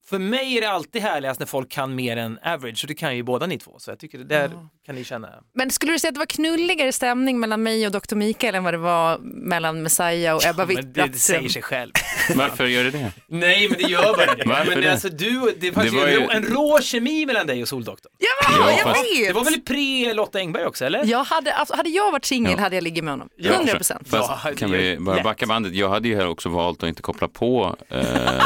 för 0.05 0.19
mig 0.19 0.57
är 0.57 0.61
det 0.61 0.71
alltid 0.71 1.03
härligast 1.03 1.41
när 1.41 1.47
folk 1.47 1.71
kan 1.71 1.95
mer 1.95 2.17
än 2.17 2.39
average, 2.43 2.85
och 2.85 2.89
det 2.89 2.95
kan 2.95 3.17
ju 3.17 3.23
båda 3.23 3.47
ni 3.47 3.59
två, 3.59 3.79
så 3.79 3.91
jag 3.91 3.99
tycker 3.99 4.19
det 4.19 4.25
där 4.25 4.69
kan 4.87 4.95
ni 4.95 5.05
känna. 5.05 5.29
Men 5.55 5.71
skulle 5.71 5.93
du 5.93 5.99
säga 5.99 6.09
att 6.09 6.15
det 6.15 6.19
var 6.19 6.27
knulligare 6.27 6.93
stämning 6.93 7.41
mellan 7.41 7.63
mig 7.63 7.87
och 7.87 7.93
Dr. 7.93 8.15
Mikael 8.15 8.55
än 8.55 8.65
vad 8.65 8.75
det 8.75 8.79
var 8.79 9.19
mellan 9.23 9.83
Messiah 9.83 10.37
och 10.37 10.45
Ebba 10.47 10.67
Men 10.67 10.93
det, 10.93 11.07
det 11.07 11.19
säger 11.19 11.49
sig 11.49 11.63
själv. 11.63 11.93
Varför 12.35 12.67
gör 12.67 12.85
det 12.85 12.91
det? 12.91 13.13
Nej, 13.29 13.69
men 13.69 13.79
det 13.79 13.85
gör 13.85 14.03
bara 14.17 14.35
det. 14.35 14.43
Varför 14.47 14.71
men 14.71 14.81
det? 14.81 14.93
alltså 14.93 15.09
du, 15.09 15.55
det 15.61 15.73
fanns 15.73 15.91
Det 15.91 15.93
ju 15.97 16.01
var 16.01 16.07
en, 16.09 16.13
ju- 16.13 16.21
rå, 16.21 16.31
en 16.31 16.43
rå 16.45 16.79
kemi 16.83 17.27
mellan 17.27 17.47
dig 17.47 17.63
och 17.63 17.69
Soldoktorn. 17.69 18.13
Ja, 18.19 18.29
Ja, 18.59 18.71
jag 18.71 18.81
fast- 18.81 19.05
vet! 19.05 19.27
Det 19.29 19.33
var 19.33 19.45
väl 19.45 19.61
pre 19.61 20.13
Lotta 20.15 20.39
Engberg 20.39 20.67
också, 20.67 20.85
eller? 20.85 21.05
jag 21.05 21.25
hade, 21.25 21.55
alltså, 21.55 21.77
hade 21.77 21.89
jag 21.91 22.13
varit 22.13 22.25
singel 22.25 22.53
Ja. 22.57 22.61
hade 22.61 22.77
jag 22.77 22.83
ligget 22.85 23.05
med 23.05 23.13
honom. 23.13 23.29
Ja, 23.37 23.53
100 23.53 23.75
procent. 23.75 24.09
Fast 24.09 24.31
Ja, 24.45 24.51
det 24.51 24.57
kan 24.57 24.71
vi 24.71 24.97
bara 25.01 25.15
lätt. 25.17 25.25
backa 25.25 25.47
bandet? 25.47 25.75
Jag 25.75 25.89
hade 25.89 26.09
ju 26.09 26.17
här 26.17 26.29
också 26.29 26.49
valt 26.49 26.83
att 26.83 26.89
inte 26.89 27.03
koppla 27.03 27.29
på 27.29 27.77
eh, 27.89 28.03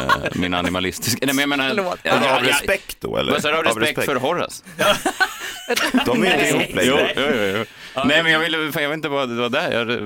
min 0.35 0.55
animalistiska... 0.55 1.27
Nej, 1.27 1.35
men 1.35 1.41
jag 1.43 1.49
menar... 1.49 1.97
Ja, 2.03 2.13
Av 2.13 2.23
ja, 2.25 2.41
respekt 2.43 2.97
då 3.01 3.17
eller? 3.17 3.67
Av 3.69 3.79
respekt 3.79 4.05
för 4.05 4.17
Horace? 4.17 4.65
De 6.07 6.25
inte 6.27 6.37
Nej. 6.37 6.49
ihop 6.49 6.63
Jo, 6.83 6.95
längre. 6.97 7.13
jo, 7.17 7.23
jo, 7.35 7.59
jo. 7.59 7.65
Nej, 8.05 8.23
men 8.23 8.33
jag 8.33 8.41
ville, 8.41 8.73
fan, 8.73 8.83
jag 8.83 8.91
vet 8.91 8.97
inte 8.97 9.09
vad 9.09 9.29
det 9.29 9.35
var 9.35 9.49
där, 9.49 9.73
jag 9.73 9.79
hade 9.79 9.97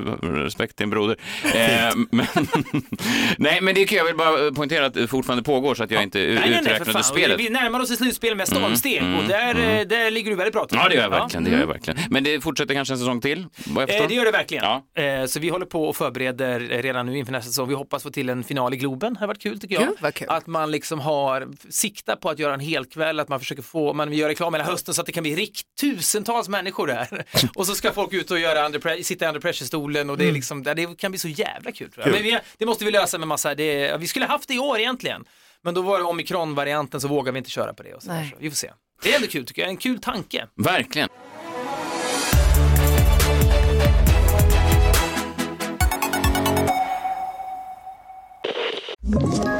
respekt 0.45 0.77
till 0.77 0.85
en 0.85 0.91
broder. 0.91 1.17
Eh, 1.55 1.95
men, 2.11 2.27
nej, 3.39 3.61
men 3.61 3.75
det 3.75 3.83
är 3.83 3.87
kul, 3.87 3.99
jag 3.99 4.05
vill 4.05 4.17
bara 4.17 4.53
poängtera 4.53 4.87
att 4.87 4.95
det 4.95 5.09
fortfarande 5.09 5.43
pågår 5.43 5.75
så 5.75 5.85
att 5.85 5.91
jag 5.91 6.03
inte 6.03 6.19
uträknade 6.19 7.03
spelet. 7.03 7.41
Vi 7.41 7.51
närmar 7.51 7.81
oss 7.81 7.91
ett 7.91 7.99
slutspel 7.99 8.37
med 8.37 8.49
stormsteg 8.49 9.03
och 9.03 9.25
där, 9.29 9.79
eh, 9.79 9.87
där 9.87 10.11
ligger 10.11 10.31
du 10.31 10.37
väldigt 10.37 10.55
bra 10.55 10.67
till. 10.67 10.79
Ja, 10.83 10.89
det 10.89 10.95
gör 10.95 11.03
jag 11.03 11.11
verkligen. 11.11 11.45
Det 11.45 11.51
gör 11.51 11.59
jag 11.59 11.67
verkligen. 11.67 12.01
Men 12.11 12.25
det 12.25 12.41
fortsätter 12.41 12.75
kanske 12.75 12.95
en 12.95 12.99
säsong 12.99 13.21
till, 13.21 13.47
vad 13.67 13.83
jag 13.83 13.91
Eh, 14.03 14.09
det 14.09 14.15
gör 14.15 14.25
det 14.25 14.31
verkligen. 14.31 14.65
Ja. 14.65 15.03
Eh, 15.03 15.27
så 15.27 15.41
vi 15.41 15.49
håller 15.49 15.67
på 15.67 15.85
och 15.89 15.97
förbereder 15.97 16.61
redan 16.61 17.07
nu 17.07 17.19
inför 17.19 17.33
nästa 17.33 17.49
säsong. 17.49 17.69
Vi 17.69 17.75
hoppas 17.75 18.03
få 18.03 18.11
till 18.11 18.29
en 18.29 18.45
final 18.45 18.75
i 18.75 18.77
Globen. 18.77 19.15
Det 19.15 19.21
har 19.21 19.27
varit 19.27 19.43
kul 19.43 19.61
tycker 19.61 19.75
jag. 19.75 19.89
Vad 20.01 20.15
kul. 20.15 20.27
Att 20.31 20.47
man 20.47 20.71
liksom 20.71 21.01
har 21.01 21.49
sikta 21.71 22.17
på 22.17 22.31
att 22.31 22.39
göra 22.39 22.55
en 22.55 22.61
hel 22.61 22.85
kväll, 22.85 23.21
att 23.21 23.29
man 23.29 23.41
försöker 23.41 23.63
få, 23.63 23.93
man 23.93 24.13
gör 24.13 24.29
reklam 24.29 24.55
hela 24.55 24.65
hösten 24.65 24.95
så 24.95 25.01
att 25.01 25.07
det 25.07 25.13
kan 25.13 25.23
bli 25.23 25.35
rikt 25.35 25.67
tusentals 26.11 26.49
människor 26.49 26.87
där. 26.87 27.25
och 27.55 27.67
så 27.67 27.75
ska 27.75 27.93
folk 27.93 28.13
ut 28.13 28.31
och 28.31 28.39
göra 28.39 28.67
under, 28.67 29.03
sitta 29.03 29.25
i 29.25 29.29
under 29.29 29.41
pressure-stolen 29.41 30.11
och 30.11 30.19
det, 30.19 30.29
är 30.29 30.33
liksom, 30.33 30.63
det 30.63 30.99
kan 30.99 31.11
bli 31.11 31.19
så 31.19 31.29
jävla 31.29 31.73
kul. 31.73 31.91
Tror 31.91 32.07
jag. 32.07 32.17
Kul. 32.17 32.25
Men 32.25 32.33
vi, 32.33 32.39
det 32.59 32.67
måste 32.67 32.85
vi 32.85 32.91
lösa 32.91 33.19
med 33.19 33.29
massa, 33.29 33.55
det, 33.55 33.97
vi 34.01 34.07
skulle 34.07 34.27
haft 34.27 34.49
det 34.49 34.55
i 34.55 34.59
år 34.59 34.79
egentligen. 34.79 35.25
Men 35.63 35.75
då 35.75 35.83
var 35.83 35.99
det 35.99 36.05
omikron-varianten 36.05 37.01
så 37.01 37.09
vågar 37.09 37.33
vi 37.33 37.39
inte 37.39 37.51
köra 37.51 37.75
på 37.75 37.83
det. 37.83 37.95
Och 37.95 38.03
så 38.03 38.09
där, 38.09 38.25
så 38.25 38.37
vi 38.39 38.51
får 38.51 38.57
se. 38.57 38.71
Det 39.03 39.13
är 39.13 39.17
ändå 39.17 39.29
kul 39.29 39.47
tycker 39.47 39.63
jag, 39.63 39.71
en 39.71 39.77
kul 39.77 40.01
tanke. 40.01 40.47
Verkligen. 40.55 41.09
Ett 49.13 49.60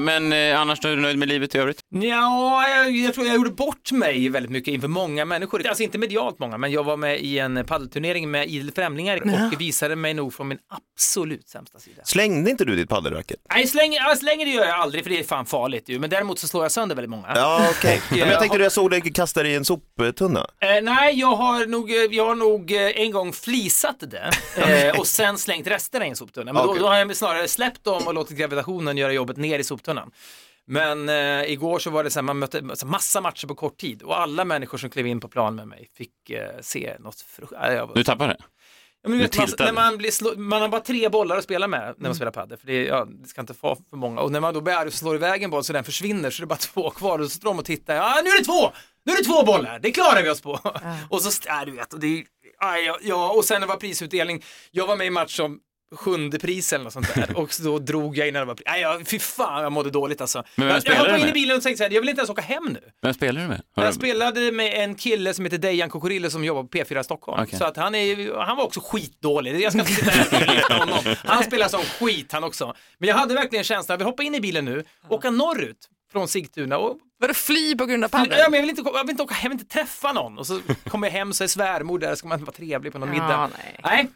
Men 0.00 0.32
eh, 0.32 0.60
annars 0.60 0.84
är 0.84 0.88
du 0.96 1.02
nöjd 1.02 1.18
med 1.18 1.28
livet 1.28 1.54
i 1.54 1.58
övrigt? 1.58 1.80
Ja, 1.88 2.68
jag, 2.68 2.90
jag 2.90 3.14
tror 3.14 3.26
jag 3.26 3.36
gjorde 3.36 3.50
bort 3.50 3.92
mig 3.92 4.28
väldigt 4.28 4.52
mycket 4.52 4.74
inför 4.74 4.88
många 4.88 5.24
människor. 5.24 5.66
Alltså 5.66 5.82
inte 5.82 5.98
medialt 5.98 6.38
många, 6.38 6.58
men 6.58 6.70
jag 6.72 6.84
var 6.84 6.96
med 6.96 7.20
i 7.20 7.38
en 7.38 7.64
paddelturnering 7.66 8.30
med 8.30 8.48
idel 8.48 8.72
främlingar 8.72 9.20
och 9.22 9.60
visade 9.60 9.96
mig 9.96 10.14
nog 10.14 10.34
från 10.34 10.48
min 10.48 10.58
absolut 10.68 11.48
sämsta 11.48 11.78
sida. 11.78 12.02
Slängde 12.04 12.50
inte 12.50 12.64
du 12.64 12.76
ditt 12.76 12.88
paddelracket? 12.88 13.36
Nej, 13.54 13.66
slänger, 13.66 14.00
ja, 14.00 14.16
slänger 14.16 14.46
det 14.46 14.52
gör 14.52 14.64
jag 14.64 14.74
aldrig 14.74 15.04
för 15.04 15.10
det 15.10 15.18
är 15.18 15.24
fan 15.24 15.46
farligt 15.46 15.88
ju. 15.88 15.98
Men 15.98 16.10
däremot 16.10 16.38
så 16.38 16.48
slår 16.48 16.64
jag 16.64 16.72
sönder 16.72 16.96
väldigt 16.96 17.10
många. 17.10 17.32
Ja, 17.34 17.66
okej. 17.70 18.00
Och, 18.10 18.16
eh, 18.16 18.20
Men 18.20 18.28
jag 18.28 18.38
tänkte 18.40 18.56
att 18.56 18.62
jag 18.62 18.72
såg 18.72 18.90
dig 18.90 19.00
kasta 19.00 19.42
dig 19.42 19.52
i 19.52 19.54
en 19.54 19.64
soptunna. 19.64 20.46
Eh, 20.60 20.82
nej, 20.82 21.20
jag 21.20 21.36
har 21.36 21.66
nog, 21.66 21.90
eh, 21.90 21.96
jag 21.96 22.26
har 22.26 22.34
nog 22.34 22.72
eh, 22.72 23.00
en 23.00 23.10
gång 23.10 23.32
flisat 23.32 23.96
det 24.00 24.30
eh, 24.88 25.00
och 25.00 25.06
sen 25.06 25.38
slängt 25.38 25.66
resterna 25.66 26.06
i 26.06 26.08
en 26.08 26.16
soptunna. 26.16 26.52
Men 26.52 26.62
då, 26.62 26.68
Okej. 26.70 26.82
då 26.82 26.88
har 26.88 26.96
jag 26.96 27.16
snarare 27.16 27.48
släppt 27.48 27.84
dem 27.84 28.06
och 28.06 28.14
låtit 28.14 28.38
gravitationen 28.38 28.96
göra 28.96 29.12
jobbet 29.12 29.36
ner 29.36 29.58
i 29.58 29.64
soptunnan. 29.64 29.87
Men 30.70 31.08
eh, 31.08 31.50
igår 31.52 31.78
så 31.78 31.90
var 31.90 32.04
det 32.04 32.10
så 32.10 32.18
här, 32.18 32.22
man 32.24 32.38
mötte 32.38 32.58
så 32.76 32.86
här 32.86 32.90
massa 32.90 33.20
matcher 33.20 33.46
på 33.46 33.54
kort 33.54 33.76
tid 33.76 34.02
och 34.02 34.20
alla 34.20 34.44
människor 34.44 34.78
som 34.78 34.90
klev 34.90 35.06
in 35.06 35.20
på 35.20 35.28
plan 35.28 35.54
med 35.54 35.68
mig 35.68 35.88
fick 35.96 36.30
eh, 36.30 36.60
se 36.60 36.96
något 36.98 37.20
fruktansvärt. 37.20 37.72
Jag 37.76 37.86
var- 37.86 37.94
Du 37.94 38.04
tappade? 38.04 38.36
Ja, 39.02 39.08
men 39.08 39.18
Du 39.18 39.24
vet, 39.24 39.36
man, 39.38 39.48
när 39.58 39.72
man, 39.72 39.98
blir 39.98 40.10
slå, 40.10 40.34
man 40.36 40.60
har 40.60 40.68
bara 40.68 40.80
tre 40.80 41.08
bollar 41.08 41.36
att 41.36 41.44
spela 41.44 41.68
med 41.68 41.94
när 41.98 42.08
man 42.08 42.14
spelar 42.14 42.32
padel, 42.32 42.58
för 42.58 42.66
det, 42.66 42.84
ja, 42.84 43.04
det 43.22 43.28
ska 43.28 43.40
inte 43.40 43.54
vara 43.60 43.76
för 43.90 43.96
många. 43.96 44.20
Och 44.20 44.32
när 44.32 44.40
man 44.40 44.54
då 44.54 44.60
och 44.86 44.92
slår 44.92 45.14
iväg 45.14 45.42
en 45.42 45.50
boll 45.50 45.64
så 45.64 45.72
den 45.72 45.84
försvinner 45.84 46.30
så 46.30 46.42
det 46.42 46.44
är 46.44 46.46
bara 46.46 46.56
två 46.58 46.90
kvar 46.90 47.18
och 47.18 47.24
så 47.24 47.30
står 47.30 47.48
de 47.50 47.58
och 47.58 47.64
tittar, 47.64 47.94
ja 47.94 48.20
nu 48.24 48.30
är 48.30 48.38
det 48.38 48.44
två! 48.44 48.72
Nu 49.04 49.12
är 49.12 49.16
det 49.16 49.24
två 49.24 49.42
bollar, 49.42 49.78
det 49.78 49.90
klarar 49.92 50.22
vi 50.22 50.30
oss 50.30 50.40
på. 50.40 50.60
och 51.10 51.22
så, 51.22 51.42
ja 51.46 51.64
du 51.64 51.72
vet, 51.72 51.92
och 51.92 52.00
det 52.00 52.06
är, 52.18 52.24
aj, 52.58 52.84
ja, 52.84 52.98
ja, 53.02 53.30
och 53.30 53.44
sen 53.44 53.60
det 53.60 53.66
var 53.66 53.76
prisutdelning, 53.76 54.44
jag 54.70 54.86
var 54.86 54.96
med 54.96 55.06
i 55.06 55.10
match 55.10 55.36
som 55.36 55.60
sjunde 55.96 56.38
pris 56.38 56.72
eller 56.72 56.84
något 56.84 56.92
sånt 56.92 57.14
där 57.14 57.36
och 57.38 57.52
så 57.54 57.62
då 57.62 57.78
drog 57.78 58.16
jag 58.18 58.28
innan 58.28 58.40
det 58.40 58.46
var 58.46 58.54
pris. 58.54 58.64
Nej, 58.66 58.80
ja, 58.80 59.00
fy 59.06 59.18
fan 59.18 59.62
jag 59.62 59.72
mådde 59.72 59.90
dåligt 59.90 60.20
alltså. 60.20 60.38
Men 60.54 60.66
vem 60.66 60.68
jag, 60.68 60.76
jag 60.76 60.82
spelade 60.82 61.00
hoppade 61.10 61.22
in 61.22 61.28
i 61.28 61.32
bilen 61.32 61.56
och 61.56 61.62
tänkte 61.62 61.78
så 61.78 61.84
här, 61.84 61.90
jag 61.94 62.00
vill 62.00 62.08
inte 62.08 62.20
ens 62.20 62.30
åka 62.30 62.42
hem 62.42 62.64
nu. 62.72 62.80
Vem 63.02 63.14
spelar 63.14 63.40
du 63.42 63.48
med? 63.48 63.62
Har 63.76 63.84
Jag 63.84 63.92
du- 63.92 63.96
spelade 63.96 64.52
med 64.52 64.84
en 64.84 64.94
kille 64.94 65.34
som 65.34 65.44
heter 65.44 65.58
Dejan 65.58 65.90
Kokorille 65.90 66.30
som 66.30 66.44
jobbar 66.44 66.62
på 66.62 66.68
P4 66.78 67.02
Stockholm. 67.02 67.42
Okej. 67.42 67.58
Så 67.58 67.64
att 67.64 67.76
han, 67.76 67.94
är, 67.94 68.38
han 68.44 68.56
var 68.56 68.64
också 68.64 68.80
skitdålig. 68.80 69.60
Jag 69.60 69.72
ska 69.72 69.80
inte 69.80 69.92
sitta 69.92 70.10
här 70.10 70.42
och 70.48 70.54
lita 70.54 70.74
honom. 70.74 71.14
Han 71.24 71.44
spelar 71.44 71.68
som 71.68 71.80
skit 71.82 72.32
han 72.32 72.44
också. 72.44 72.74
Men 72.98 73.08
jag 73.08 73.16
hade 73.16 73.34
verkligen 73.34 73.64
känslan, 73.64 73.92
jag 73.94 73.98
vill 73.98 74.06
hoppa 74.06 74.22
in 74.22 74.34
i 74.34 74.40
bilen 74.40 74.64
nu, 74.64 74.84
åka 75.08 75.30
norrut 75.30 75.88
från 76.12 76.28
Sigtuna 76.28 76.78
och 76.78 76.98
Vadå 77.20 77.34
fly 77.34 77.76
på 77.76 77.86
grund 77.86 78.04
av 78.04 78.10
Ja, 78.12 78.18
padel? 78.18 78.28
men 78.30 78.38
jag, 78.38 78.60
vill 78.60 78.70
inte, 78.70 78.82
jag, 78.94 79.02
vill 79.04 79.10
inte 79.10 79.22
åka, 79.22 79.34
jag 79.42 79.50
vill 79.50 79.60
inte 79.60 79.74
träffa 79.74 80.12
någon 80.12 80.38
och 80.38 80.46
så 80.46 80.60
kommer 80.88 81.06
jag 81.08 81.12
hem 81.12 81.32
så 81.32 81.44
är 81.44 81.48
svärmor 81.48 81.98
där, 81.98 82.14
ska 82.14 82.28
man 82.28 82.40
vara 82.44 82.52
trevlig 82.52 82.92
på 82.92 82.98
någon 82.98 83.10
middag. 83.10 83.28
Ja, 83.30 83.48
nej. 83.58 83.80
Nej, 83.84 84.06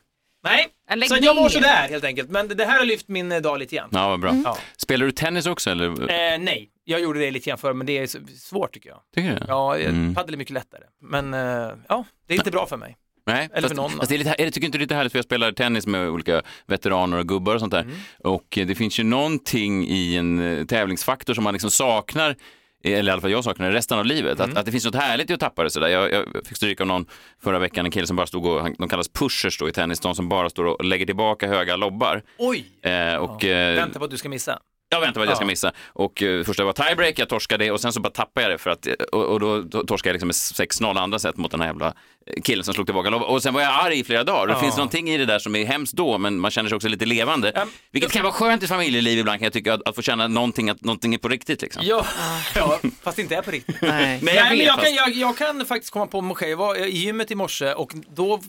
nej. 0.45 0.69
Lägg 0.95 1.09
Så 1.09 1.15
att 1.15 1.25
jag 1.25 1.37
ner. 1.37 1.43
mår 1.43 1.49
sådär 1.49 1.89
helt 1.89 2.05
enkelt. 2.05 2.31
Men 2.31 2.49
det 2.49 2.65
här 2.65 2.79
har 2.79 2.85
lyft 2.87 3.09
min 3.09 3.33
eh, 3.33 3.41
dag 3.41 3.59
lite 3.59 3.77
grann. 3.77 3.89
Ja, 3.93 4.09
vad 4.09 4.21
bra. 4.21 4.31
Mm. 4.31 4.43
Ja. 4.47 4.59
Spelar 4.77 5.07
du 5.07 5.13
tennis 5.13 5.47
också 5.47 5.71
eller? 5.71 5.87
Eh, 5.91 6.39
nej, 6.39 6.69
jag 6.85 7.01
gjorde 7.01 7.19
det 7.21 7.31
lite 7.31 7.49
grann 7.51 7.59
förr 7.59 7.73
men 7.73 7.87
det 7.87 7.99
är 7.99 8.07
svårt 8.39 8.73
tycker 8.73 8.89
jag. 8.89 8.99
Tycker 9.15 9.29
du 9.31 9.35
det? 9.37 9.45
Ja, 9.49 9.77
Mm. 9.77 10.15
padel 10.15 10.35
är 10.35 10.39
mycket 10.39 10.55
lättare. 10.55 10.83
Men 11.03 11.35
eh, 11.35 11.71
ja, 11.89 12.05
det 12.27 12.35
är 12.35 12.39
inte 12.39 12.51
bra 12.51 12.67
för 12.67 12.77
mig. 12.77 12.97
Nej, 13.27 13.49
Eller 13.53 13.63
fast, 13.63 13.69
för 13.69 13.83
någon. 13.83 13.91
fast 13.91 14.09
det 14.09 14.15
är 14.17 14.19
lite, 14.19 14.31
är 14.39 14.45
det, 14.45 14.51
tycker 14.51 14.67
inte 14.67 14.79
det 14.79 14.83
är 14.83 14.85
lite 14.85 14.95
härligt 14.95 15.13
för 15.13 15.19
jag 15.19 15.25
spelar 15.25 15.53
tennis 15.53 15.87
med 15.87 16.09
olika 16.09 16.43
veteraner 16.67 17.19
och 17.19 17.29
gubbar 17.29 17.55
och 17.55 17.61
sånt 17.61 17.73
där. 17.73 17.81
Mm. 17.81 17.97
Och 18.25 18.59
eh, 18.59 18.67
det 18.67 18.75
finns 18.75 19.01
ju 19.01 19.05
någonting 19.05 19.87
i 19.89 20.17
en 20.17 20.59
eh, 20.59 20.65
tävlingsfaktor 20.67 21.35
som 21.35 21.45
man 21.45 21.53
liksom 21.55 21.71
saknar 21.71 22.37
eller 22.85 23.11
i 23.11 23.13
alla 23.13 23.21
fall 23.21 23.31
jag 23.31 23.45
saknar 23.45 23.71
det 23.71 23.77
resten 23.77 23.99
av 23.99 24.05
livet. 24.07 24.39
Mm. 24.41 24.51
Att, 24.53 24.59
att 24.59 24.67
det 24.67 24.73
finns 24.73 24.85
något 24.85 24.95
härligt 24.95 25.31
i 25.31 25.35
att 25.35 25.41
tappa 25.41 25.63
det 25.65 25.71
sådär. 25.71 25.89
Jag, 25.89 26.13
jag 26.13 26.25
fick 26.47 26.57
stryk 26.57 26.81
av 26.81 26.87
någon 26.87 27.07
förra 27.43 27.59
veckan, 27.59 27.85
en 27.87 27.91
kille 27.93 28.07
som 28.07 28.17
bara 28.17 28.27
stod 28.27 28.47
och, 28.47 28.61
han- 28.61 28.75
de 28.79 28.89
kallas 28.89 29.09
pushers 29.09 29.59
då 29.59 29.69
i 29.69 29.73
tennis, 29.73 30.01
de 30.01 30.15
som 30.15 30.29
bara 30.29 30.51
står 30.51 30.65
och 30.65 30.85
lägger 30.85 31.07
tillbaka 31.07 31.49
höga 31.49 31.77
lobbar. 31.77 32.23
Oj! 32.39 32.65
Eh, 32.83 33.15
och, 33.17 33.45
eh, 33.45 33.75
Vänta 33.77 33.99
på 33.99 34.05
att 34.05 34.11
du 34.11 34.17
ska 34.17 34.29
missa. 34.29 34.59
Jag 34.97 35.01
väntar 35.01 35.21
på 35.21 35.23
att 35.23 35.29
jag 35.29 35.37
ska 35.37 35.47
missa. 35.47 35.73
Och 35.87 36.23
uh, 36.23 36.45
första 36.45 36.65
var 36.65 36.73
tiebreak, 36.73 37.19
jag 37.19 37.29
torskade 37.29 37.65
det 37.65 37.71
och 37.71 37.81
sen 37.81 37.93
så 37.93 38.01
bara 38.01 38.11
tappade 38.11 38.45
jag 38.45 38.51
det 38.53 38.59
för 38.59 38.71
att, 38.71 38.87
eh, 38.87 38.93
och, 38.93 39.25
och 39.25 39.41
då, 39.41 39.83
torskade 39.83 40.09
jag 40.09 40.25
liksom 40.25 40.59
med 40.59 40.93
6-0 40.95 40.99
andra 40.99 41.19
sätt 41.19 41.37
mot 41.37 41.51
den 41.51 41.61
här 41.61 41.69
jävla 41.69 41.87
eh, 42.27 42.43
killen 42.43 42.65
som 42.65 42.75
slog 42.75 42.87
tillbaka. 42.87 43.17
Och 43.17 43.43
sen 43.43 43.55
var 43.55 43.61
jag 43.61 43.85
arg 43.85 43.99
i 43.99 44.05
flera 44.05 44.25
dagar. 44.25 44.55
Det 44.55 44.61
finns 44.61 44.77
någonting 44.77 45.11
i 45.11 45.19
det 45.19 45.27
där 45.27 45.39
som 45.39 45.57
är 45.57 45.65
hemskt 45.65 45.93
då, 45.93 46.19
men 46.19 46.41
man 46.41 46.51
känner 46.51 46.69
sig 46.69 46.77
också 46.77 46.89
lite 46.89 47.07
levande. 47.07 47.53
Ja, 47.55 47.67
Vilket 47.91 48.13
kan 48.13 48.23
vara 48.23 48.33
skönt 48.33 48.63
i 48.63 48.67
familjeliv 48.67 49.19
ibland 49.19 49.39
kan 49.39 49.45
jag 49.45 49.53
tycka, 49.53 49.75
att, 49.75 49.89
att 49.89 49.95
få 49.97 50.03
känna 50.03 50.29
någonting, 50.29 50.71
att 50.71 50.85
någonting 50.85 51.15
är 51.15 51.19
på 51.19 51.29
riktigt 51.29 51.63
liksom. 51.63 51.83
Ja, 51.87 52.07
ja 52.55 52.81
fast 53.03 53.17
det 53.17 53.23
inte 53.23 53.37
är 53.37 53.43
på 53.43 53.51
riktigt. 53.51 53.83
Nej. 53.83 53.91
Nej, 54.23 54.35
jag 54.35 54.35
Nej, 54.35 54.45
men 54.49 54.59
vet, 54.59 54.67
jag, 54.67 54.81
kan, 54.81 54.95
jag, 54.95 55.13
jag 55.13 55.37
kan 55.37 55.67
faktiskt 55.67 55.93
komma 55.93 56.07
på 56.07 56.21
mig 56.21 56.37
själv. 56.37 56.51
Jag 56.51 56.57
var 56.57 56.77
i 56.77 56.97
gymmet 56.97 57.31
i 57.31 57.35
morse 57.35 57.73
och 57.73 57.93
då 58.15 58.41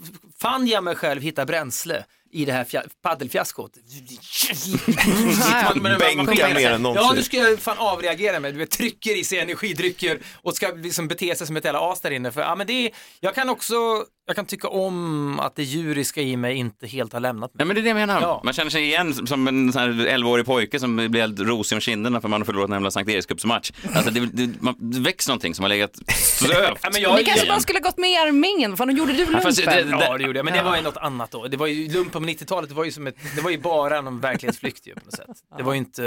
fann 0.42 0.68
jag 0.68 0.84
mig 0.84 0.96
själv 0.96 1.22
hitta 1.22 1.46
bränsle 1.46 2.04
i 2.34 2.46
det 2.46 2.52
här 2.54 2.66
paddelfiaskot. 3.04 3.72
Man- 5.74 5.82
man- 5.82 6.00
Bänka 6.00 6.16
man 6.24 6.26
kommer- 6.26 6.54
mer 6.54 6.72
än 6.72 6.82
någonsin. 6.82 7.06
Ja, 7.08 7.14
nu 7.16 7.24
ska 7.24 7.38
jag 7.38 7.60
fan 7.60 7.78
avreagera 7.78 8.40
med. 8.40 8.54
Du 8.54 8.58
vet, 8.58 8.70
trycker 8.72 9.18
i 9.20 9.24
sig 9.24 9.40
energidrycker 9.40 10.20
och 10.42 10.56
ska 10.56 10.68
liksom 10.76 11.08
bete 11.08 11.36
sig 11.36 11.48
som 11.48 11.58
ett 11.58 11.66
jävla 11.66 11.92
as 11.92 12.02
där 12.02 12.12
inne. 12.12 12.32
För, 12.32 12.42
ja, 12.42 12.56
men 12.56 12.68
det 12.68 12.74
är, 12.74 12.92
jag 13.20 13.36
kan 13.36 13.50
också, 13.50 13.74
jag 14.26 14.36
kan 14.36 14.46
tycka 14.46 14.68
om 14.68 15.40
att 15.40 15.56
det 15.56 15.64
djuriska 15.64 16.22
i 16.22 16.38
mig 16.38 16.56
inte 16.56 16.88
helt 16.88 17.14
har 17.14 17.20
lämnat 17.20 17.52
Ja, 17.54 17.58
mig. 17.58 17.68
men 17.68 17.76
det 17.76 17.82
är 17.82 17.84
det 17.84 17.90
jag 18.00 18.08
menar. 18.08 18.22
Ja. 18.22 18.42
Man 18.44 18.54
känner 18.54 18.72
sig 18.72 18.84
igen 18.84 19.28
som 19.28 19.48
en 19.48 19.74
sån 19.74 19.82
här 19.82 19.90
11-årig 19.90 20.46
pojke 20.46 20.80
som 20.80 20.96
blir 20.96 21.22
helt 21.22 21.40
rosig 21.40 21.76
om 21.76 21.80
kinderna 21.82 22.22
för 22.22 22.28
man 22.28 22.42
har 22.42 22.46
förlorat 22.46 22.68
en 22.70 22.74
jävla 22.74 22.92
Sankt 22.92 23.10
Erikscupsmatch. 23.12 23.72
Alltså 23.96 24.12
det, 24.12 24.20
det, 24.34 24.62
man, 24.62 24.76
det 24.80 25.00
växer 25.00 25.30
någonting 25.32 25.56
som 25.56 25.64
har 25.64 25.70
legat 25.70 25.92
slövt. 26.16 26.80
Ja, 26.84 26.90
jag, 27.00 27.16
ni 27.16 27.24
kanske 27.24 27.48
bara 27.48 27.60
skulle 27.60 27.80
gått 27.80 27.98
med 27.98 28.10
i 28.12 28.16
armén, 28.16 28.70
vad 28.72 28.78
fan 28.78 28.96
gjorde 28.98 29.14
du 29.14 29.28
Ja, 29.34 29.40
fast 29.42 29.66
det- 29.66 29.82
lumpen? 29.84 30.00
det- 30.00 30.06
Ja, 30.06 30.18
det 30.18 30.24
gjorde 30.24 30.40
jag, 30.40 30.46
men 30.46 30.54
det 30.54 30.64
var 30.64 30.76
ju 30.76 30.82
något 30.82 30.98
annat 30.98 31.32
då. 31.32 31.48
Det 31.48 31.58
var 31.58 31.68
ju 31.68 31.90
lumpen 31.92 32.24
på 32.24 32.30
90-talet, 32.30 32.70
det 32.70 32.76
var 32.76 32.84
ju 32.86 32.92
som 32.92 33.08
ett, 33.08 33.16
det 33.36 33.42
var 33.42 33.52
ju 33.52 33.58
bara 33.58 34.02
någon 34.02 34.20
verklighetsflykt 34.20 34.88
ju 34.88 34.94
på 34.94 35.00
något 35.06 35.14
sätt. 35.16 35.28
Det 35.58 35.64
var 35.64 35.74
ju 35.74 35.78
inte, 35.80 36.02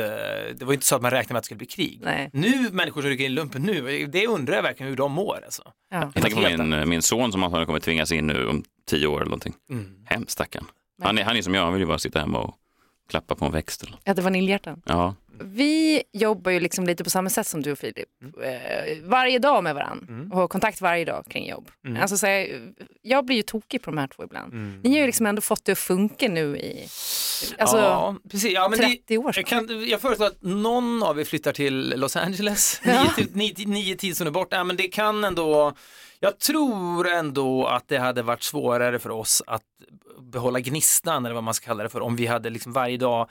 det 0.59 0.65
var 0.65 0.73
inte 0.73 0.87
så 0.87 0.97
att 0.97 1.03
man 1.03 1.11
räknade 1.11 1.33
med 1.33 1.39
att 1.39 1.43
det 1.45 1.47
skulle 1.47 1.59
bli 1.59 1.67
krig. 1.67 2.01
Nej. 2.05 2.31
Nu, 2.33 2.69
människor 2.73 3.01
som 3.01 3.11
rycker 3.11 3.25
in 3.25 3.35
lumpen 3.35 3.63
nu, 3.63 4.07
det 4.07 4.27
undrar 4.27 4.55
jag 4.55 4.63
verkligen 4.63 4.91
hur 4.91 4.97
de 4.97 5.13
mår 5.13 5.41
alltså. 5.45 5.63
Ja. 5.91 6.11
Jag 6.15 6.23
tänker 6.23 6.57
på 6.57 6.65
min, 6.65 6.89
min 6.89 7.03
son 7.03 7.33
som 7.33 7.43
han 7.43 7.67
kommer 7.67 7.81
tvingas 7.81 8.06
in 8.13 8.27
nu 8.27 8.47
om 8.49 8.65
tio 8.89 9.07
år 9.07 9.17
eller 9.17 9.25
någonting. 9.31 9.55
Mm. 9.71 9.97
Hemskt 10.05 10.31
stackarn. 10.33 10.65
Han 11.03 11.19
är, 11.19 11.25
han 11.25 11.37
är 11.37 11.43
som 11.43 11.55
jag, 11.55 11.63
han 11.65 11.73
vill 11.73 11.81
ju 11.81 11.87
bara 11.87 11.99
sitta 11.99 12.21
hemma 12.21 12.39
och 12.39 12.55
klappa 13.11 13.35
på 13.35 13.45
en 13.45 13.53
växt. 13.53 13.83
Eller. 13.83 13.99
Äter 14.05 14.23
vaniljhjärtan. 14.23 14.83
Ja. 14.87 15.15
Vi 15.41 16.03
jobbar 16.13 16.51
ju 16.51 16.61
liksom 16.61 16.87
lite 16.87 17.05
på 17.05 17.11
samma 17.11 17.31
sätt 17.31 17.47
som 17.47 17.63
du 17.63 17.73
och 17.73 17.79
Filip. 17.79 18.09
Eh, 18.45 18.99
varje 19.05 19.39
dag 19.39 19.65
med 19.65 19.75
varandra 19.75 20.15
och 20.35 20.41
har 20.41 20.49
kontakt 20.49 20.81
varje 20.81 21.05
dag 21.05 21.25
kring 21.31 21.49
jobb. 21.49 21.71
Alltså, 22.01 22.17
så 22.19 22.27
här, 22.27 22.71
jag 23.03 23.25
blir 23.27 23.37
ju 23.37 23.43
tokig 23.43 23.83
på 23.83 23.91
de 23.91 23.99
här 23.99 24.07
två 24.07 24.25
ibland. 24.25 24.53
Ni 24.85 24.91
har 24.91 24.99
ju 24.99 25.07
liksom 25.07 25.27
ändå 25.27 25.41
fått 25.43 25.65
det 25.65 25.73
att 25.73 25.79
funka 25.79 26.29
nu 26.29 26.57
i 26.59 26.81
alltså, 27.59 27.77
ja, 27.79 28.17
precis. 28.31 28.53
Ja, 28.53 28.69
men 28.69 28.79
30 28.79 29.19
år. 29.19 29.33
Jag, 29.37 29.47
kan, 29.47 29.89
jag 29.89 30.01
föreslår 30.01 30.27
att 30.27 30.43
någon 30.43 31.03
av 31.03 31.21
er 31.21 31.25
flyttar 31.25 31.53
till 31.53 31.93
Los 31.97 32.17
Angeles, 32.17 32.81
Ja. 32.85 33.03
nio, 33.03 33.11
till- 33.11 33.37
nio, 33.37 33.67
nio 33.67 33.97
tid 33.97 34.17
som 34.17 34.27
är 34.27 34.31
borta. 34.31 34.57
Ja, 34.57 34.65
men 34.65 34.77
det 34.77 34.89
kan 34.89 35.25
ändå, 35.25 35.73
jag 36.21 36.39
tror 36.39 37.09
ändå 37.09 37.67
att 37.67 37.89
det 37.89 37.99
hade 37.99 38.23
varit 38.23 38.43
svårare 38.43 38.99
för 38.99 39.11
oss 39.11 39.43
att 39.47 39.63
behålla 40.21 40.61
gnistan 40.61 41.25
eller 41.27 41.35
vad 41.35 41.45
man 41.45 41.55
ska 41.55 41.67
kalla 41.67 41.83
det 41.83 41.89
för 41.89 42.01
om 42.01 42.17
vi 42.17 42.27
hade 42.27 42.51
liksom 42.51 42.73
varje 42.73 42.97
dag 42.97 43.29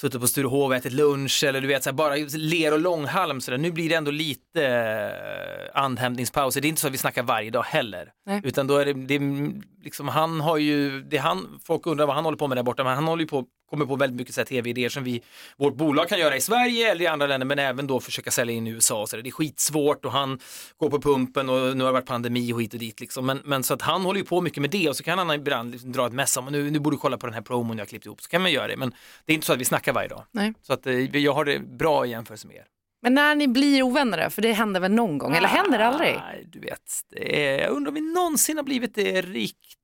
suttit 0.00 0.20
på 0.20 0.26
Sturehov 0.26 0.70
och 0.70 0.76
ätit 0.76 0.92
lunch 0.92 1.44
eller 1.44 1.60
du 1.60 1.68
vet 1.68 1.82
så 1.82 1.90
här, 1.90 1.94
bara 1.94 2.14
ler 2.34 2.72
och 2.72 2.80
långhalm 2.80 3.40
så 3.40 3.50
där. 3.50 3.58
Nu 3.58 3.72
blir 3.72 3.88
det 3.88 3.94
ändå 3.94 4.10
lite 4.10 4.66
eh, 4.66 5.82
andhämtningspauser. 5.82 6.60
Det 6.60 6.66
är 6.66 6.68
inte 6.68 6.80
så 6.80 6.86
att 6.86 6.92
vi 6.92 6.98
snackar 6.98 7.22
varje 7.22 7.50
dag 7.50 7.62
heller. 7.62 8.12
Nej. 8.26 8.40
Utan 8.44 8.66
då 8.66 8.76
är 8.76 8.84
det, 8.84 8.92
det 8.92 9.14
är 9.14 9.52
liksom, 9.86 10.08
han 10.08 10.40
har 10.40 10.56
ju, 10.56 11.02
det 11.02 11.16
han, 11.16 11.60
folk 11.64 11.86
undrar 11.86 12.06
vad 12.06 12.14
han 12.14 12.24
håller 12.24 12.38
på 12.38 12.48
med 12.48 12.58
där 12.58 12.62
borta, 12.62 12.84
men 12.84 12.94
han 12.94 13.04
håller 13.04 13.22
ju 13.22 13.28
på, 13.28 13.44
kommer 13.70 13.86
på 13.86 13.96
väldigt 13.96 14.16
mycket 14.16 14.46
tv-idéer 14.48 14.88
som 14.88 15.04
vi, 15.04 15.22
vårt 15.56 15.74
bolag 15.74 16.08
kan 16.08 16.18
göra 16.18 16.36
i 16.36 16.40
Sverige 16.40 16.90
eller 16.90 17.02
i 17.02 17.06
andra 17.06 17.26
länder, 17.26 17.46
men 17.46 17.58
även 17.58 17.86
då 17.86 18.00
försöka 18.00 18.30
sälja 18.30 18.54
in 18.54 18.66
i 18.66 18.70
USA 18.70 19.02
och 19.02 19.08
så 19.08 19.16
där. 19.16 19.22
Det 19.22 19.28
är 19.28 19.32
skitsvårt 19.32 20.04
och 20.04 20.12
han 20.12 20.38
går 20.76 20.90
på 20.90 21.00
pumpen 21.00 21.48
och 21.48 21.76
nu 21.76 21.84
har 21.84 21.90
det 21.90 21.92
varit 21.92 22.06
pandemi 22.06 22.52
och 22.52 22.62
hit 22.62 22.74
och 22.74 22.80
dit 22.80 23.00
liksom. 23.00 23.26
Men, 23.26 23.40
men 23.44 23.62
så 23.62 23.74
att 23.74 23.82
han 23.82 24.02
håller 24.02 24.20
ju 24.20 24.26
på 24.26 24.40
mycket 24.40 24.60
med 24.60 24.70
det 24.70 24.88
och 24.88 24.96
så 24.96 25.02
kan 25.02 25.18
han 25.18 25.30
ibland 25.30 25.72
liksom 25.72 25.92
dra 25.92 26.06
ett 26.06 26.12
mess 26.12 26.36
om, 26.36 26.46
nu, 26.46 26.70
nu 26.70 26.78
borde 26.78 26.96
du 26.96 27.00
kolla 27.00 27.18
på 27.18 27.26
den 27.26 27.34
här 27.34 27.42
promon 27.42 27.78
jag 27.78 27.84
har 27.84 27.88
klippt 27.88 28.06
ihop, 28.06 28.22
så 28.22 28.28
kan 28.28 28.42
man 28.42 28.52
göra 28.52 28.68
det. 28.68 28.76
Men 28.76 28.94
det 29.24 29.32
är 29.32 29.34
inte 29.34 29.46
så 29.46 29.52
att 29.52 29.60
vi 29.60 29.64
snackar 29.64 29.92
varje 29.92 30.08
dag. 30.08 30.24
Nej. 30.32 30.54
Så 30.62 30.72
att 30.72 30.86
eh, 30.86 31.16
jag 31.16 31.34
har 31.34 31.44
det 31.44 31.58
bra 31.58 32.06
i 32.06 32.10
jämförelse 32.10 32.46
med 32.46 32.56
er. 32.56 32.64
Men 33.02 33.14
när 33.14 33.34
ni 33.34 33.48
blir 33.48 33.82
ovänner 33.82 34.28
för 34.28 34.42
det 34.42 34.52
händer 34.52 34.80
väl 34.80 34.92
någon 34.92 35.18
gång, 35.18 35.36
eller 35.36 35.48
händer 35.48 35.78
det 35.78 35.86
aldrig? 35.86 36.14
Nej, 36.14 36.46
du 36.52 36.60
vet, 36.60 37.00
det 37.10 37.46
är, 37.46 37.60
jag 37.60 37.70
undrar 37.70 37.88
om 37.88 37.94
vi 37.94 38.00
någonsin 38.00 38.56
har 38.56 38.64
blivit 38.64 38.94
det 38.94 39.22
riktigt. 39.22 39.76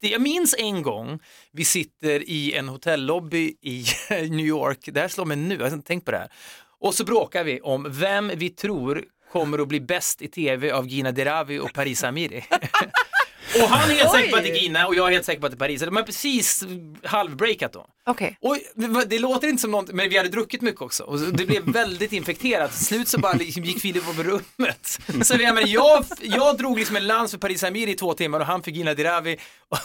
Jag 0.00 0.22
minns 0.22 0.54
en 0.58 0.82
gång, 0.82 1.18
vi 1.52 1.64
sitter 1.64 2.28
i 2.28 2.54
en 2.54 2.68
hotellobby 2.68 3.56
i 3.60 3.84
New 4.10 4.46
York, 4.46 4.88
det 4.92 5.00
här 5.00 5.08
slår 5.08 5.24
mig 5.24 5.36
nu, 5.36 5.54
jag 5.54 5.64
har 5.64 5.72
inte 5.72 5.86
tänkt 5.86 6.04
på 6.04 6.10
det 6.10 6.18
här. 6.18 6.32
Och 6.80 6.94
så 6.94 7.04
bråkar 7.04 7.44
vi 7.44 7.60
om 7.60 7.86
vem 7.90 8.32
vi 8.34 8.50
tror 8.50 9.04
kommer 9.32 9.58
att 9.58 9.68
bli 9.68 9.80
bäst 9.80 10.22
i 10.22 10.28
tv 10.28 10.70
av 10.70 10.88
Gina 10.88 11.12
Dirawi 11.12 11.58
och 11.58 11.72
Paris 11.72 12.04
Amiri. 12.04 12.44
och 13.54 13.68
han 13.68 13.90
är 13.90 13.94
helt 13.94 14.10
säker 14.10 14.30
på 14.30 14.36
att 14.36 14.42
det 14.42 14.50
är 14.50 14.54
Gina 14.62 14.86
och 14.86 14.94
jag 14.94 15.08
är 15.08 15.12
helt 15.12 15.24
säker 15.24 15.40
på 15.40 15.46
att 15.46 15.52
det 15.52 15.56
är 15.56 15.58
Paris. 15.58 15.80
De 15.80 15.96
har 15.96 16.02
precis 16.02 16.64
halvbreakat 17.04 17.72
då. 17.72 17.86
Okej. 18.06 18.38
Oj, 18.40 18.62
det- 18.74 19.04
det 19.04 19.18
låter 19.18 19.48
inte 19.48 19.60
som 19.60 19.70
någonting, 19.70 19.96
men 19.96 20.08
vi 20.08 20.16
hade 20.16 20.28
druckit 20.28 20.60
mycket 20.60 20.80
också 20.82 21.02
och 21.04 21.18
det 21.18 21.46
blev 21.46 21.62
väldigt 21.64 22.12
infekterat. 22.12 22.70
Till 22.76 22.84
slut 22.86 23.08
så 23.08 23.18
bara 23.18 23.32
liksom 23.32 23.64
gick 23.64 23.80
Filip 23.80 24.08
över 24.08 24.24
rummet. 24.24 24.98
Så 25.26 25.34
jag, 25.34 25.54
menar, 25.54 25.68
jag, 25.68 26.04
jag 26.22 26.58
drog 26.58 26.78
liksom 26.78 26.96
en 26.96 27.06
lans 27.06 27.30
för 27.30 27.38
Paris 27.38 27.64
Amiri 27.64 27.90
i 27.90 27.94
två 27.94 28.14
timmar 28.14 28.40
och 28.40 28.46
han 28.46 28.62
för 28.62 28.70
Gina 28.70 28.94
Dirawi 28.94 29.36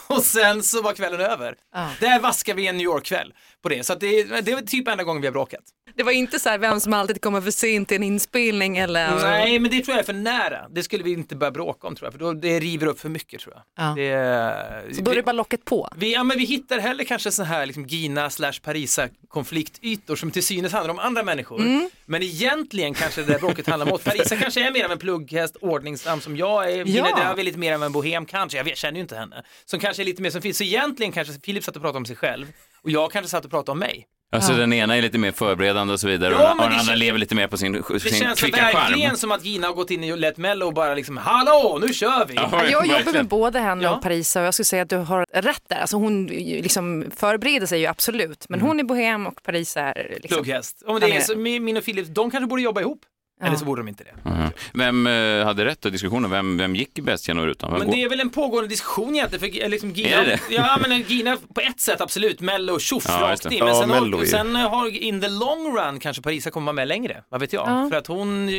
och 0.08 0.24
sen 0.24 0.64
så 0.64 0.82
var 0.82 0.94
kvällen 0.94 1.22
över. 1.22 1.56
Ja. 1.74 1.90
Där 2.00 2.20
vaskar 2.20 2.54
vi 2.54 2.68
en 2.68 2.78
New 2.78 2.86
York-kväll 2.86 3.34
på 3.66 3.70
det. 3.70 3.84
Så 3.84 3.96
det, 3.96 4.24
det 4.42 4.56
var 4.56 4.62
typ 4.62 4.88
enda 4.88 5.04
gången 5.04 5.22
vi 5.22 5.28
har 5.28 5.32
bråkat. 5.32 5.62
Det 5.96 6.04
var 6.04 6.12
inte 6.12 6.40
så 6.40 6.50
här 6.50 6.58
vem 6.58 6.80
som 6.80 6.94
alltid 6.94 7.22
kommer 7.22 7.42
för 7.42 7.52
sent 7.52 7.88
till 7.88 7.98
en 7.98 8.04
inspelning 8.04 8.78
eller? 8.78 9.16
Nej, 9.16 9.60
men 9.60 9.72
det 9.72 9.82
tror 9.82 9.94
jag 9.94 10.00
är 10.00 10.06
för 10.06 10.14
nära. 10.14 10.68
Det 10.70 10.84
skulle 10.84 11.04
vi 11.04 11.12
inte 11.12 11.36
börja 11.36 11.52
bråka 11.52 11.88
om 11.88 11.96
tror 11.96 12.06
jag, 12.06 12.14
för 12.14 12.20
då, 12.20 12.34
det 12.34 12.60
river 12.60 12.88
upp 12.88 13.00
för 13.00 13.10
mycket 13.10 13.42
tror 13.42 13.56
jag. 13.56 13.86
Ja. 13.86 13.94
Det, 13.96 14.96
Så 14.96 15.02
då 15.02 15.12
är 15.12 15.16
det 15.16 15.24
bara 15.24 15.32
locket 15.32 15.66
på? 15.66 15.90
Vi, 15.98 16.14
ja, 16.14 16.24
men 16.24 16.38
vi 16.38 16.46
hittar 16.46 16.80
heller 16.80 17.04
kanske 17.04 17.32
så 17.32 17.44
här 17.44 17.66
liksom 17.66 17.86
Gina 17.86 18.30
slash 18.30 18.54
Parisa 18.64 19.08
konfliktytor 19.28 20.16
som 20.16 20.32
till 20.32 20.44
synes 20.44 20.74
handlar 20.74 20.94
om 20.94 21.00
andra 21.00 21.24
människor. 21.24 21.60
Mm. 21.62 21.90
Men 22.06 22.24
egentligen 22.24 22.94
kanske 22.94 23.22
det 23.22 23.34
där 23.34 23.40
bråket 23.40 23.68
handlar 23.68 23.88
om 23.88 23.94
oss. 23.94 24.04
Parisa 24.04 24.36
kanske 24.36 24.68
är 24.68 24.72
mer 24.72 24.86
av 24.86 24.92
en 24.92 24.98
plugghäst, 24.98 25.56
ordningsam 25.56 26.22
som 26.22 26.38
jag 26.38 26.72
är. 26.72 26.86
Gina 26.86 27.10
Ja. 27.10 27.16
Dirawi 27.18 27.42
är 27.42 27.46
lite 27.46 27.60
mer 27.60 27.74
av 27.74 27.84
en 27.84 27.92
bohem 27.92 28.26
kanske. 28.26 28.58
Jag 28.58 28.78
känner 28.78 28.96
ju 28.96 29.02
inte 29.02 29.16
henne. 29.16 29.44
Som 29.66 29.80
kanske 29.80 30.04
är 30.04 30.06
lite 30.06 30.22
mer 30.22 30.30
som 30.30 30.42
finns. 30.42 30.58
Så 30.58 30.64
egentligen 30.64 31.12
kanske 31.12 31.34
Filip 31.44 31.64
satt 31.64 31.76
och 31.76 31.82
pratade 31.82 31.98
om 31.98 32.06
sig 32.06 32.16
själv 32.16 32.48
och 32.86 32.92
jag 32.92 33.12
kanske 33.12 33.30
satt 33.30 33.46
och 33.46 33.52
pratade 33.52 33.72
om 33.72 33.80
mig. 33.80 34.06
Alltså 34.32 34.54
den 34.54 34.74
ena 34.74 34.98
är 34.98 35.02
lite 35.02 35.18
mer 35.18 35.32
förberedande 35.32 35.94
och 35.94 36.00
så 36.00 36.08
vidare 36.08 36.34
Ja, 36.34 36.52
och, 36.52 36.58
den 36.62 36.70
det 36.72 36.78
andra 36.78 36.96
lever 36.96 37.20
lite 37.20 37.36
mer 37.36 37.48
på 37.48 37.58
sin, 37.58 37.72
Det 37.72 38.00
sin 38.00 38.14
känns 38.14 38.40
kvicka 38.40 38.62
verkligen 38.62 39.18
som 39.18 39.32
att 39.32 39.46
Gina 39.46 39.68
har 39.68 39.74
gått 39.74 39.92
in 39.92 40.04
i 40.04 40.18
Let 40.18 40.38
Mello 40.38 40.66
och 40.66 40.74
bara 40.74 40.96
liksom 40.96 41.18
hallå, 41.18 41.80
nu 41.82 41.94
kör 41.94 42.26
vi! 42.26 42.34
Ja, 42.36 42.66
Jag 42.70 42.88
jobbar 42.88 43.14
med 43.14 43.28
både 43.28 43.60
henne 43.60 43.84
Ja. 43.84 43.96
och 43.96 44.02
Parisa 44.02 44.40
och 44.40 44.46
jag 44.46 44.54
skulle 44.54 44.66
säga 44.66 44.82
att 44.84 44.90
du 44.90 44.98
har 44.98 45.26
rätt 45.34 45.62
där. 45.70 45.78
Alltså 45.78 45.98
hon 45.98 46.26
liksom 46.28 47.06
förbereder 47.18 47.68
sig 47.68 47.80
ju 47.80 47.86
absolut, 47.86 48.46
men 48.50 48.62
hon 48.62 48.80
är 48.80 48.84
bohem 48.84 49.28
och 49.28 49.44
Parisa 49.44 49.82
är 49.82 50.18
liksom... 50.22 50.44
Plugghäst. 50.44 50.84
Om 50.86 51.00
det 51.00 51.06
är 51.12 51.16
är- 51.16 51.22
så, 51.22 51.36
min 51.38 51.64
min 51.64 51.78
och 51.78 51.84
Filip, 51.84 52.08
de 52.16 52.32
kanske 52.32 52.48
borde 52.48 52.62
jobba 52.62 52.82
ihop. 52.82 53.00
Ja. 53.40 53.46
Eller 53.46 53.58
så 53.58 53.66
borde 53.66 53.82
de 53.82 53.88
inte 53.88 54.04
det. 54.04 54.30
Mhm. 54.30 54.50
Vem 54.74 55.08
eh, 55.08 55.46
hade 55.46 55.66
rätt 55.66 55.86
i 55.86 55.90
diskussionen? 55.90 56.32
Vem, 56.32 56.58
vem 56.58 56.76
gick 56.76 57.00
bäst 57.00 57.28
genom 57.28 57.46
rutan? 57.46 57.70
Vem 57.72 57.80
Men 57.80 57.88
går- 57.88 57.96
det 57.96 58.04
är 58.04 58.10
väl 58.10 58.20
en 58.20 58.30
pågående 58.30 58.68
diskussion 58.70 59.16
egentligen, 59.16 59.52
för 59.54 59.64
eh, 59.64 59.70
liksom 59.70 59.92
Gina, 59.92 60.10
Är 60.10 60.26
det 60.26 60.40
ja 60.50 60.78
men 60.82 60.92
eh, 60.92 61.12
Gina 61.12 61.38
på 61.56 61.62
ett 61.62 61.80
sätt 61.80 62.02
absolut, 62.02 62.42
Mello 62.42 62.80
tjoff 62.80 63.06
Ja, 63.08 63.30
just 63.32 63.46
rakt 63.46 63.50
det. 63.50 63.56
in. 63.56 63.64
Men 63.64 63.74
Ja, 63.74 63.80
sen, 63.82 63.90
Mello 63.90 64.18
har, 64.18 64.24
ju- 64.24 64.30
sen 64.30 64.56
har 64.56 64.90
in 64.90 65.22
the 65.22 65.30
long 65.30 65.78
run 65.78 66.00
kanske 66.00 66.22
Parisa 66.24 66.52
kommer 66.52 66.66
vara 66.66 66.74
med 66.74 66.88
längre, 66.88 67.24
vad 67.30 67.42
vet 67.42 67.54
jag. 67.54 67.68
Ja. 67.70 67.90
För 67.90 67.98
att 67.98 68.08
hon, 68.08 68.50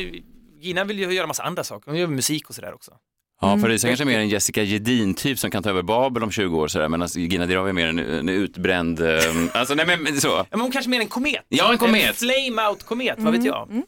Gina 0.61 0.83
vill 0.83 0.99
ju 0.99 1.13
göra 1.13 1.27
massa 1.27 1.43
andra 1.43 1.63
saker, 1.63 1.91
hon 1.91 1.99
gör 1.99 2.07
musik 2.07 2.49
och 2.49 2.55
sådär 2.55 2.73
också. 2.73 2.91
Ja, 3.41 3.57
för 3.57 3.67
det 3.69 3.73
är 3.75 3.87
kanske 3.87 4.05
mer 4.05 4.19
en 4.19 4.29
Jessica 4.29 4.63
Gedin-typ 4.63 5.39
som 5.39 5.51
kan 5.51 5.63
ta 5.63 5.69
över 5.69 5.81
Babel 5.81 6.23
om 6.23 6.31
20 6.31 6.57
år 6.59 6.67
sådär, 6.67 6.89
medan 6.89 7.07
Gina 7.15 7.45
Dirawi 7.45 7.69
är 7.69 7.73
mer 7.73 7.87
en, 7.87 7.99
en 7.99 8.29
utbränd, 8.29 8.99
eh, 8.99 9.19
alltså 9.53 9.73
nej 9.73 9.85
men 9.85 10.21
så. 10.21 10.27
Ja, 10.27 10.45
men 10.51 10.59
hon 10.61 10.71
kanske 10.71 10.89
mer 10.89 10.99
en 10.99 11.07
komet. 11.07 11.45
Ja, 11.49 11.71
en 11.71 11.77
komet. 11.77 12.07
En 12.09 12.13
flame 12.13 12.69
out 12.69 12.83
komet, 12.83 13.15
vad 13.17 13.33
vet 13.33 13.45
jag? 13.45 13.69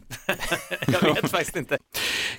jag 0.88 1.02
vet 1.16 1.32
faktiskt 1.32 1.56
inte. 1.56 1.78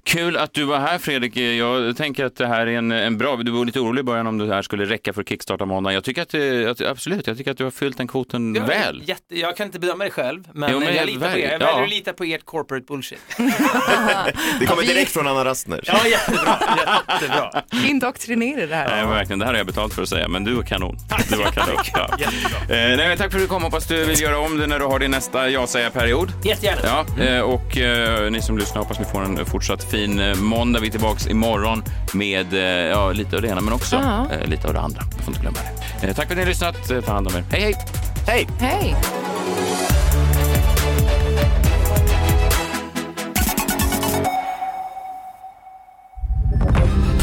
Kul 0.05 0.37
att 0.37 0.55
du 0.55 0.65
var 0.65 0.79
här 0.79 0.99
Fredrik. 0.99 1.37
Jag 1.37 1.97
tänker 1.97 2.25
att 2.25 2.37
det 2.37 2.47
här 2.47 2.67
är 2.67 2.79
en, 2.79 2.93
en 2.93 3.19
bra, 3.19 3.37
du 3.37 3.51
var 3.51 3.65
lite 3.65 3.81
orolig 3.81 4.01
i 4.01 4.05
början 4.05 4.27
om 4.27 4.39
det 4.39 4.55
här 4.55 4.63
skulle 4.63 4.85
räcka 4.85 5.13
för 5.13 5.23
kickstarta 5.23 5.65
måndag. 5.65 5.93
Jag 5.93 6.05
tycker 6.05 6.23
att, 6.23 6.29
det- 6.29 6.71
att 6.71 6.81
absolut, 6.81 7.27
jag 7.27 7.37
tycker 7.39 7.51
att 7.51 7.59
du 7.59 7.65
har 7.65 7.71
fyllt 7.71 7.97
den 7.97 8.09
kvoten 8.09 8.55
Jag, 8.55 8.67
väl. 8.67 9.03
Jätte, 9.07 9.39
jag 9.39 9.57
kan 9.57 9.67
inte 9.67 9.79
bedöma 9.79 10.05
det 10.05 10.11
själv, 10.11 10.49
men, 10.53 10.73
Jo, 10.73 10.81
men 10.81 10.95
jag 10.95 11.07
litar 11.07 11.33
på 11.33 11.39
er. 11.39 11.51
Jag 11.53 11.63
ja. 11.63 11.67
väljer 11.67 11.83
att 11.85 11.91
lita 11.91 12.13
på 12.13 12.25
ert 12.25 12.45
corporate 12.45 12.85
bullshit. 12.89 13.19
Det 14.61 14.67
kommer 14.67 14.83
direkt 14.83 15.11
från 15.13 15.27
Anna 15.27 15.45
Rastner. 15.45 15.81
Ja, 15.87 16.07
jättebra. 16.07 16.59
jättebra. 16.77 17.00
Indoktrinera 17.87 18.67
det 18.67 18.75
här. 18.75 18.89
Nej, 18.89 19.07
verkligen, 19.07 19.39
det 19.39 19.45
här 19.45 19.53
har 19.53 19.59
jag 19.59 19.67
betalt 19.67 19.95
för 19.95 20.03
att 20.03 20.09
säga, 20.09 20.29
men 20.29 20.45
du 20.45 20.55
var 20.55 20.63
kanon. 20.63 20.99
Du 21.29 21.37
var 21.37 21.45
kanon. 21.45 21.77
Ja. 21.95 22.09
Jättebra. 22.19 22.59
Eh, 22.61 22.97
nej, 22.97 23.09
men 23.09 23.19
tack 23.19 23.31
för 23.31 23.39
att 23.39 23.45
du 23.45 23.49
kom, 23.49 23.63
hoppas 23.63 23.87
du 23.87 24.05
vill 24.05 24.21
göra 24.21 24.39
om 24.39 24.59
det 24.59 24.67
när 24.67 24.79
du 24.79 24.85
har 24.85 24.99
din 24.99 25.11
nästa 25.11 25.49
ja-säga-period. 25.49 26.33
Jättegärna. 26.45 26.81
Ja, 26.85 27.25
eh, 27.25 27.41
och 27.41 27.79
eh, 27.79 28.31
ni 28.31 28.43
som 28.43 28.59
lyssnar 28.59 28.83
hoppas 28.83 28.99
ni 28.99 29.05
får 29.05 29.23
en 29.25 29.47
fortsatt 29.47 29.85
fin 29.91 30.21
eh, 30.21 30.35
måndag. 30.35 30.81
Vi 30.81 30.87
är 30.87 30.91
tillbaks 30.91 31.27
imorgon 31.27 31.85
med 32.15 32.53
eh, 32.55 32.61
ja, 32.61 33.13
lite 33.13 33.37
av 33.37 33.43
det 33.43 33.49
ena 33.49 33.61
men 33.61 33.73
också 33.73 33.97
eh, 33.97 34.49
lite 34.49 34.69
av 34.69 34.75
det 34.75 34.81
andra. 34.81 35.03
Får 35.03 35.29
inte 35.29 35.41
glömma 35.41 35.59
det. 36.01 36.07
Eh, 36.09 36.15
tack 36.15 36.27
för 36.27 36.33
att 36.33 36.37
ni 36.37 36.43
har 36.43 36.49
lyssnat. 36.49 36.89
Ta 37.07 37.13
hand 37.13 37.27
om 37.29 37.37
er. 37.37 37.45
Hej, 37.51 37.61
hej! 37.63 37.75
Hej! 38.27 38.49
Hej! 38.61 38.95